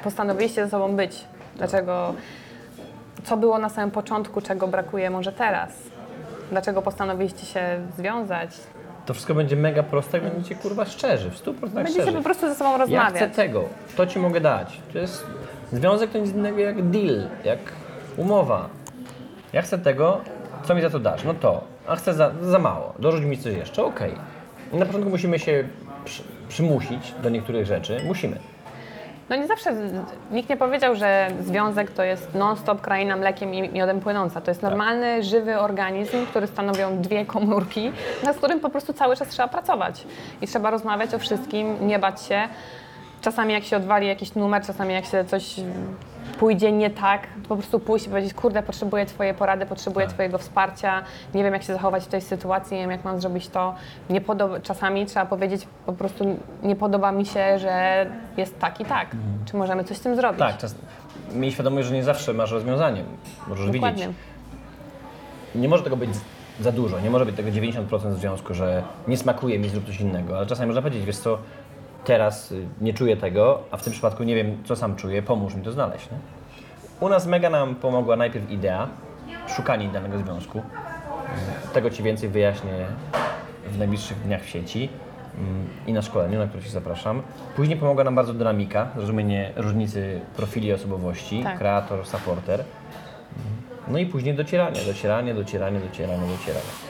postanowiliście 0.04 0.64
ze 0.64 0.70
sobą 0.70 0.96
być. 0.96 1.24
Dlaczego, 1.56 2.14
co 3.24 3.36
było 3.36 3.58
na 3.58 3.68
samym 3.68 3.90
początku, 3.90 4.40
czego 4.40 4.68
brakuje 4.68 5.10
może 5.10 5.32
teraz. 5.32 5.70
Dlaczego 6.50 6.82
postanowiliście 6.82 7.46
się 7.46 7.62
związać. 7.96 8.50
To 9.10 9.14
wszystko 9.14 9.34
będzie 9.34 9.56
mega 9.56 9.82
proste, 9.82 10.18
jak 10.18 10.32
będziecie 10.32 10.54
kurwa 10.54 10.84
szczerzy, 10.84 11.30
w 11.30 11.44
100% 11.44 11.68
Będziecie 11.68 12.02
szczerzy. 12.02 12.16
po 12.16 12.22
prostu 12.22 12.48
ze 12.48 12.54
sobą 12.54 12.86
Ja 12.88 13.10
chcę 13.10 13.30
tego, 13.30 13.64
to 13.96 14.06
ci 14.06 14.18
mogę 14.18 14.40
dać. 14.40 14.80
To 14.92 14.98
jest 14.98 15.26
związek 15.72 16.10
to 16.10 16.18
nic 16.18 16.32
innego 16.34 16.58
jak 16.58 16.82
deal, 16.90 17.28
jak 17.44 17.58
umowa. 18.16 18.68
Ja 19.52 19.62
chcę 19.62 19.78
tego, 19.78 20.20
co 20.64 20.74
mi 20.74 20.82
za 20.82 20.90
to 20.90 20.98
dasz? 20.98 21.24
No 21.24 21.34
to, 21.34 21.64
a 21.86 21.96
chcę 21.96 22.14
za, 22.14 22.30
za 22.42 22.58
mało, 22.58 22.94
dorzuć 22.98 23.24
mi 23.24 23.38
coś 23.38 23.54
jeszcze, 23.54 23.84
okej. 23.84 24.12
I 24.72 24.76
Na 24.76 24.86
początku 24.86 25.10
musimy 25.10 25.38
się 25.38 25.64
przy, 26.04 26.22
przymusić 26.48 27.14
do 27.22 27.28
niektórych 27.30 27.66
rzeczy, 27.66 28.00
musimy. 28.06 28.36
No 29.30 29.36
nie 29.36 29.46
zawsze, 29.46 29.74
nikt 30.30 30.48
nie 30.48 30.56
powiedział, 30.56 30.96
że 30.96 31.30
związek 31.40 31.90
to 31.90 32.02
jest 32.02 32.34
non-stop 32.34 32.80
kraina 32.80 33.16
mlekiem 33.16 33.54
i 33.54 33.68
miodem 33.68 34.00
płynąca. 34.00 34.40
To 34.40 34.50
jest 34.50 34.62
normalny, 34.62 35.22
żywy 35.22 35.58
organizm, 35.58 36.26
który 36.26 36.46
stanowią 36.46 37.02
dwie 37.02 37.26
komórki, 37.26 37.92
nad 38.24 38.36
którym 38.36 38.60
po 38.60 38.70
prostu 38.70 38.92
cały 38.92 39.16
czas 39.16 39.28
trzeba 39.28 39.48
pracować. 39.48 40.04
I 40.42 40.46
trzeba 40.46 40.70
rozmawiać 40.70 41.14
o 41.14 41.18
wszystkim, 41.18 41.86
nie 41.86 41.98
bać 41.98 42.22
się. 42.22 42.48
Czasami 43.20 43.52
jak 43.52 43.64
się 43.64 43.76
odwali 43.76 44.06
jakiś 44.06 44.34
numer, 44.34 44.62
czasami 44.62 44.94
jak 44.94 45.04
się 45.04 45.24
coś 45.24 45.54
pójdzie 46.38 46.72
nie 46.72 46.90
tak, 46.90 47.26
to 47.42 47.48
po 47.48 47.56
prostu 47.56 47.80
pójść 47.80 48.06
i 48.06 48.08
powiedzieć, 48.08 48.34
kurde, 48.34 48.62
potrzebuję 48.62 49.06
Twojej 49.06 49.34
porady, 49.34 49.66
potrzebuję 49.66 50.06
Twojego 50.06 50.38
wsparcia, 50.38 51.02
nie 51.34 51.44
wiem 51.44 51.52
jak 51.52 51.62
się 51.62 51.72
zachować 51.72 52.04
w 52.04 52.06
tej 52.06 52.20
sytuacji, 52.20 52.76
nie 52.76 52.82
wiem 52.82 52.90
jak 52.90 53.04
mam 53.04 53.20
zrobić 53.20 53.48
to. 53.48 53.74
Nie 54.10 54.20
podoba, 54.20 54.60
czasami 54.60 55.06
trzeba 55.06 55.26
powiedzieć 55.26 55.66
po 55.86 55.92
prostu, 55.92 56.38
nie 56.62 56.76
podoba 56.76 57.12
mi 57.12 57.26
się, 57.26 57.58
że 57.58 58.06
jest 58.36 58.58
tak 58.58 58.80
i 58.80 58.84
tak. 58.84 59.08
Czy 59.44 59.56
możemy 59.56 59.84
coś 59.84 59.96
z 59.96 60.00
tym 60.00 60.16
zrobić? 60.16 60.38
Tak, 60.38 60.58
czas, 60.58 60.74
miej 61.34 61.52
świadomość, 61.52 61.88
że 61.88 61.94
nie 61.94 62.04
zawsze 62.04 62.32
masz 62.34 62.50
rozwiązanie. 62.50 63.04
Możesz 63.48 63.70
Dokładnie. 63.70 64.06
widzieć. 64.06 64.16
Nie 65.54 65.68
może 65.68 65.82
tego 65.82 65.96
być 65.96 66.10
za 66.60 66.72
dużo, 66.72 67.00
nie 67.00 67.10
może 67.10 67.26
być 67.26 67.36
tego 67.36 67.50
90% 67.50 68.12
związku, 68.12 68.54
że 68.54 68.82
nie 69.08 69.16
smakuje 69.16 69.58
mi, 69.58 69.68
zrób 69.68 69.86
coś 69.86 70.00
innego, 70.00 70.36
ale 70.36 70.46
czasami 70.46 70.66
można 70.66 70.82
powiedzieć, 70.82 71.04
wiesz 71.04 71.18
co, 71.18 71.38
teraz 72.04 72.52
y, 72.52 72.66
nie 72.80 72.94
czuję 72.94 73.16
tego, 73.16 73.60
a 73.70 73.76
w 73.76 73.82
tym 73.82 73.92
przypadku 73.92 74.22
nie 74.22 74.34
wiem, 74.34 74.56
co 74.64 74.76
sam 74.76 74.96
czuję, 74.96 75.22
pomóż 75.22 75.54
mi 75.54 75.62
to 75.62 75.72
znaleźć. 75.72 76.08
Nie? 76.10 76.18
U 77.00 77.08
nas 77.08 77.26
mega 77.26 77.50
nam 77.50 77.74
pomogła 77.74 78.16
najpierw 78.16 78.50
idea, 78.50 78.88
szukanie 79.56 79.88
danego 79.88 80.18
związku. 80.18 80.58
Y, 80.58 80.62
Tego 81.74 81.90
Ci 81.90 82.02
więcej 82.02 82.28
wyjaśnię 82.28 82.70
w 83.66 83.78
najbliższych 83.78 84.18
dniach 84.22 84.42
w 84.42 84.48
sieci 84.48 84.88
mm, 85.38 85.68
i 85.86 85.92
na 85.92 86.02
szkoleniu, 86.02 86.38
na 86.38 86.46
które 86.46 86.62
Ci 86.62 86.70
zapraszam. 86.70 87.22
Później 87.56 87.78
pomogła 87.78 88.04
nam 88.04 88.14
bardzo 88.14 88.34
dynamika, 88.34 88.88
zrozumienie 88.96 89.52
różnicy 89.56 90.20
profili 90.36 90.72
osobowości, 90.72 91.42
Tak. 91.42 91.58
kreator, 91.58 92.06
supporter. 92.06 92.64
No 93.88 93.98
i 93.98 94.06
później 94.06 94.34
docieranie, 94.34 94.80
docieranie, 94.86 95.34
docieranie, 95.34 95.80
docieranie, 95.80 96.22
docieranie. 96.38 96.89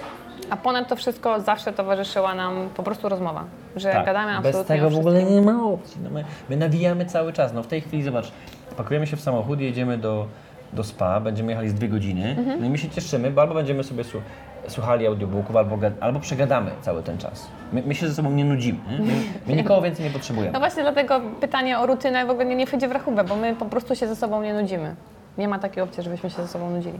A 0.50 0.56
ponad 0.56 0.88
to 0.88 0.96
wszystko 0.96 1.40
zawsze 1.40 1.72
towarzyszyła 1.72 2.34
nam 2.34 2.68
po 2.76 2.82
prostu 2.82 3.08
rozmowa, 3.08 3.44
że 3.76 3.92
Tak, 3.92 4.06
gadamy 4.06 4.32
absolutnie 4.36 4.58
Bez 4.60 4.66
tego 4.68 4.86
o 4.86 4.90
w 4.90 4.98
ogóle 4.98 5.14
wszystkim. 5.20 5.44
nie 5.46 5.52
ma 5.52 5.64
opcji. 5.64 6.00
No 6.04 6.10
my, 6.10 6.24
my 6.50 6.56
nawijamy 6.56 7.06
cały 7.06 7.32
czas. 7.32 7.52
No 7.52 7.62
w 7.62 7.66
tej 7.66 7.80
chwili 7.80 8.02
zobacz, 8.02 8.32
pakujemy 8.76 9.06
się 9.06 9.16
w 9.16 9.20
samochód, 9.20 9.60
jedziemy 9.60 9.98
do, 9.98 10.26
do 10.72 10.84
spa, 10.84 11.20
będziemy 11.20 11.52
jechali 11.52 11.68
z 11.68 11.74
dwie 11.74 11.88
godziny. 11.88 12.36
Mhm. 12.38 12.60
No 12.60 12.66
i 12.66 12.70
my 12.70 12.78
się 12.78 12.88
cieszymy, 12.88 13.30
bo 13.30 13.40
albo 13.40 13.54
będziemy 13.54 13.84
sobie 13.84 14.02
słu- 14.04 14.20
słuchali 14.68 15.06
audiobooków, 15.06 15.56
albo, 15.56 15.78
albo 16.00 16.20
przegadamy 16.20 16.70
cały 16.82 17.02
ten 17.02 17.18
czas. 17.18 17.46
My, 17.72 17.82
my 17.86 17.94
się 17.94 18.08
ze 18.08 18.14
sobą 18.14 18.30
nie 18.30 18.44
nudzimy. 18.44 18.78
My, 18.98 19.12
my 19.46 19.56
nikogo 19.56 19.82
więcej 19.82 20.04
nie 20.04 20.10
potrzebujemy. 20.10 20.52
No 20.52 20.58
właśnie 20.58 20.82
dlatego 20.82 21.20
pytanie 21.40 21.78
o 21.78 21.86
rutynę 21.86 22.26
w 22.26 22.30
ogóle 22.30 22.46
nie, 22.46 22.56
nie 22.56 22.66
wchodzi 22.66 22.88
w 22.88 22.92
rachubę, 22.92 23.24
bo 23.24 23.36
my 23.36 23.56
po 23.56 23.64
prostu 23.66 23.94
się 23.96 24.08
ze 24.08 24.16
sobą 24.16 24.42
nie 24.42 24.54
nudzimy. 24.54 24.94
Nie 25.38 25.48
ma 25.48 25.58
takiej 25.58 25.82
opcji, 25.82 26.02
żebyśmy 26.02 26.30
się 26.30 26.42
ze 26.42 26.48
sobą 26.48 26.70
nudzili. 26.70 26.98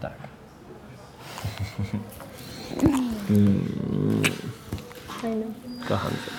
Tak. 0.00 0.12
Kocham 5.88 6.10
cię. 6.10 6.30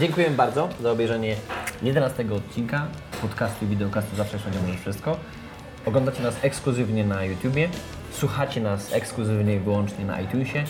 Dziękuję 0.00 0.30
bardzo 0.30 0.68
za 0.82 0.90
obejrzenie 0.90 1.36
11 1.82 2.26
odcinka 2.34 2.86
podcastu 3.22 3.64
i 3.64 3.68
wideokastu 3.68 4.16
Zawsze 4.16 4.38
Wszędzie 4.38 4.58
Możesz 4.60 4.80
Wszystko. 4.80 5.16
Oglądacie 5.86 6.22
nas 6.22 6.34
ekskluzywnie 6.42 7.04
na 7.04 7.24
YouTubie, 7.24 7.68
słuchacie 8.12 8.60
nas 8.60 8.92
ekskluzywnie 8.92 9.56
i 9.56 9.58
wyłącznie 9.58 10.04
na 10.04 10.20
iTunesie. 10.20 10.64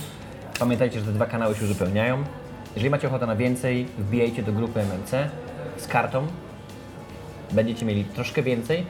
Pamiętajcie, 0.58 1.00
że 1.00 1.06
te 1.06 1.12
dwa 1.12 1.26
kanały 1.26 1.54
się 1.54 1.64
uzupełniają. 1.64 2.24
Jeżeli 2.74 2.90
macie 2.90 3.08
ochotę 3.08 3.26
na 3.26 3.36
więcej, 3.36 3.86
wbijajcie 3.98 4.42
do 4.42 4.52
grupy 4.52 4.80
MMC 4.80 5.10
z 5.76 5.86
kartą. 5.86 6.26
Będziecie 7.52 7.86
mieli 7.86 8.04
troszkę 8.04 8.42
więcej. 8.42 8.86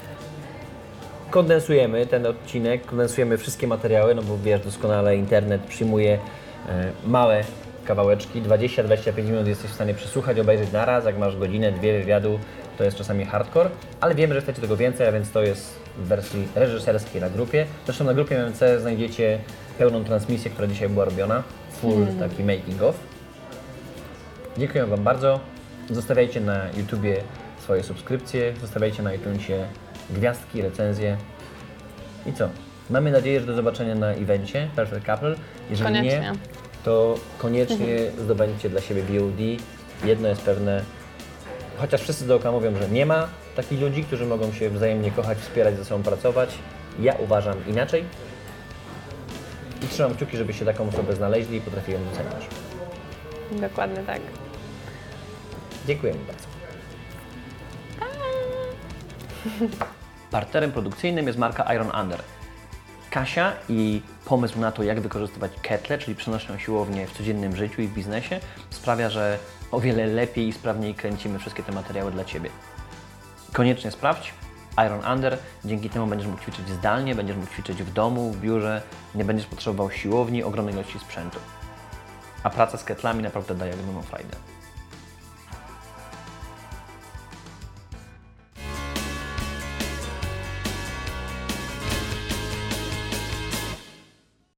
Kondensujemy 1.31 2.07
ten 2.07 2.27
odcinek, 2.27 2.87
kondensujemy 2.87 3.39
wszystkie 3.39 3.67
materiały, 3.67 4.15
no 4.15 4.23
bo 4.23 4.39
wiesz 4.39 4.61
doskonale, 4.61 5.17
internet 5.17 5.63
przyjmuje 5.63 6.19
e, 6.69 6.93
małe 7.07 7.45
kawałeczki. 7.85 8.43
20-25 8.43 9.25
minut 9.25 9.47
jesteś 9.47 9.71
w 9.71 9.75
stanie 9.75 9.95
przesłuchać, 9.95 10.39
obejrzeć 10.39 10.73
naraz. 10.73 11.05
Jak 11.05 11.19
masz 11.19 11.37
godzinę, 11.37 11.73
dwie 11.73 11.99
wywiadu, 11.99 12.39
to 12.79 12.85
jest 12.85 12.97
czasami 12.97 13.25
hardcore, 13.25 13.71
ale 14.01 14.15
wiemy, 14.15 14.35
że 14.35 14.41
chcecie 14.41 14.61
tego 14.61 14.77
więcej, 14.77 15.07
a 15.07 15.13
więc 15.13 15.31
to 15.31 15.43
jest 15.43 15.75
w 15.99 16.07
wersji 16.07 16.49
reżyserskiej 16.55 17.21
na 17.21 17.31
grupie. 17.31 17.67
Zresztą 17.85 18.05
na 18.05 18.15
grupie 18.15 18.39
MMC 18.39 18.81
znajdziecie 18.81 19.39
pełną 19.79 20.05
transmisję, 20.05 20.51
która 20.51 20.69
dzisiaj 20.69 20.89
była 20.89 21.05
robiona, 21.05 21.43
full 21.81 22.07
taki 22.19 22.45
making 22.45 22.83
of. 22.83 22.95
Dziękuję 24.59 24.87
Wam 24.87 25.05
bardzo. 25.05 25.41
Zostawiajcie 25.91 26.41
na 26.41 26.61
YouTubie 26.77 27.17
swoje 27.63 27.83
subskrypcje, 27.83 28.55
zostawiajcie 28.61 29.03
na 29.03 29.15
iTunesie 29.15 29.67
gwiazdki, 30.11 30.63
recenzje. 30.63 31.17
I 32.27 32.33
co? 32.33 32.49
Mamy 32.91 33.11
nadzieję, 33.11 33.41
że 33.41 33.47
do 33.47 33.55
zobaczenia 33.55 33.95
na 33.95 34.13
evencie 34.13 34.69
Perfect 34.77 35.07
Couple. 35.07 35.35
Jeżeli 35.71 35.89
Koniecznie. 35.89 36.21
nie, 36.21 36.33
to 36.85 37.15
koniecznie 37.39 37.97
zdobędźcie 38.19 38.71
dla 38.71 38.81
siebie 38.81 39.03
VOD. 39.03 39.65
Jedno 40.05 40.29
jest 40.29 40.43
pewne, 40.43 40.83
chociaż 41.77 42.01
wszyscy 42.01 42.27
dookoła 42.27 42.53
mówią, 42.53 42.77
że 42.79 42.89
nie 42.89 43.07
ma 43.07 43.29
takich 43.57 43.81
ludzi, 43.81 44.05
którzy 44.05 44.27
mogą 44.27 44.53
się 44.53 44.71
wzajemnie 44.71 45.11
kochać, 45.11 45.39
wspierać, 45.39 45.77
ze 45.77 45.85
sobą 45.85 46.03
pracować. 46.03 46.51
Ja 47.01 47.15
uważam 47.15 47.57
inaczej. 47.69 48.05
I 49.83 49.89
trzymam 49.89 50.15
kciuki, 50.15 50.37
żebyście 50.37 50.65
taką 50.65 50.89
osobę 50.89 51.17
znaleźli 51.17 51.57
i 51.57 51.61
potrafili 51.61 51.99
ją 51.99 52.05
docenić. 52.05 52.49
Dokładnie 53.61 54.03
tak. 54.03 54.21
Dziękujemy 55.87 56.19
bardzo. 56.27 56.52
Partnerem 60.31 60.73
produkcyjnym 60.73 61.27
jest 61.27 61.39
marka 61.39 61.75
Iron 61.75 61.91
Under. 62.03 62.23
Kasia 63.11 63.53
i 63.69 64.03
pomysł 64.25 64.61
na 64.61 64.73
to, 64.73 64.83
jak 64.83 65.01
wykorzystywać 65.01 65.53
ketle, 65.63 65.99
czyli 65.99 66.15
przenośną 66.17 66.59
siłownię 66.59 67.07
w 67.07 67.13
codziennym 67.13 67.57
życiu 67.57 67.83
i 67.83 67.89
w 67.89 67.95
biznesie, 67.95 68.41
sprawia, 68.71 69.11
że 69.11 69.39
o 69.71 69.81
wiele 69.81 70.07
lepiej 70.07 70.49
i 70.49 70.53
sprawniej 70.53 70.95
kręcimy 70.95 71.39
wszystkie 71.39 71.63
te 71.63 71.73
materiały 71.73 72.13
dla 72.13 72.25
Ciebie. 72.25 72.51
Koniecznie 73.53 73.91
sprawdź 73.91 74.35
Iron 74.87 75.13
Under. 75.15 75.39
Dzięki 75.65 75.91
temu 75.91 76.07
będziesz 76.07 76.29
mógł 76.29 76.43
ćwiczyć 76.43 76.69
zdalnie, 76.69 77.15
będziesz 77.15 77.37
mógł 77.37 77.53
ćwiczyć 77.53 77.83
w 77.83 77.93
domu, 77.93 78.33
w 78.33 78.41
biurze, 78.41 78.83
nie 79.15 79.25
będziesz 79.25 79.47
potrzebował 79.47 79.91
siłowni, 79.91 80.43
ogromnej 80.43 80.75
ilości 80.75 80.99
sprzętu. 80.99 81.39
A 82.43 82.51
praca 82.51 82.79
z 82.79 82.85
ketlami 82.85 83.23
naprawdę 83.23 83.55
daje 83.55 83.75
ogromną 83.75 84.03
frajdę. 84.03 84.37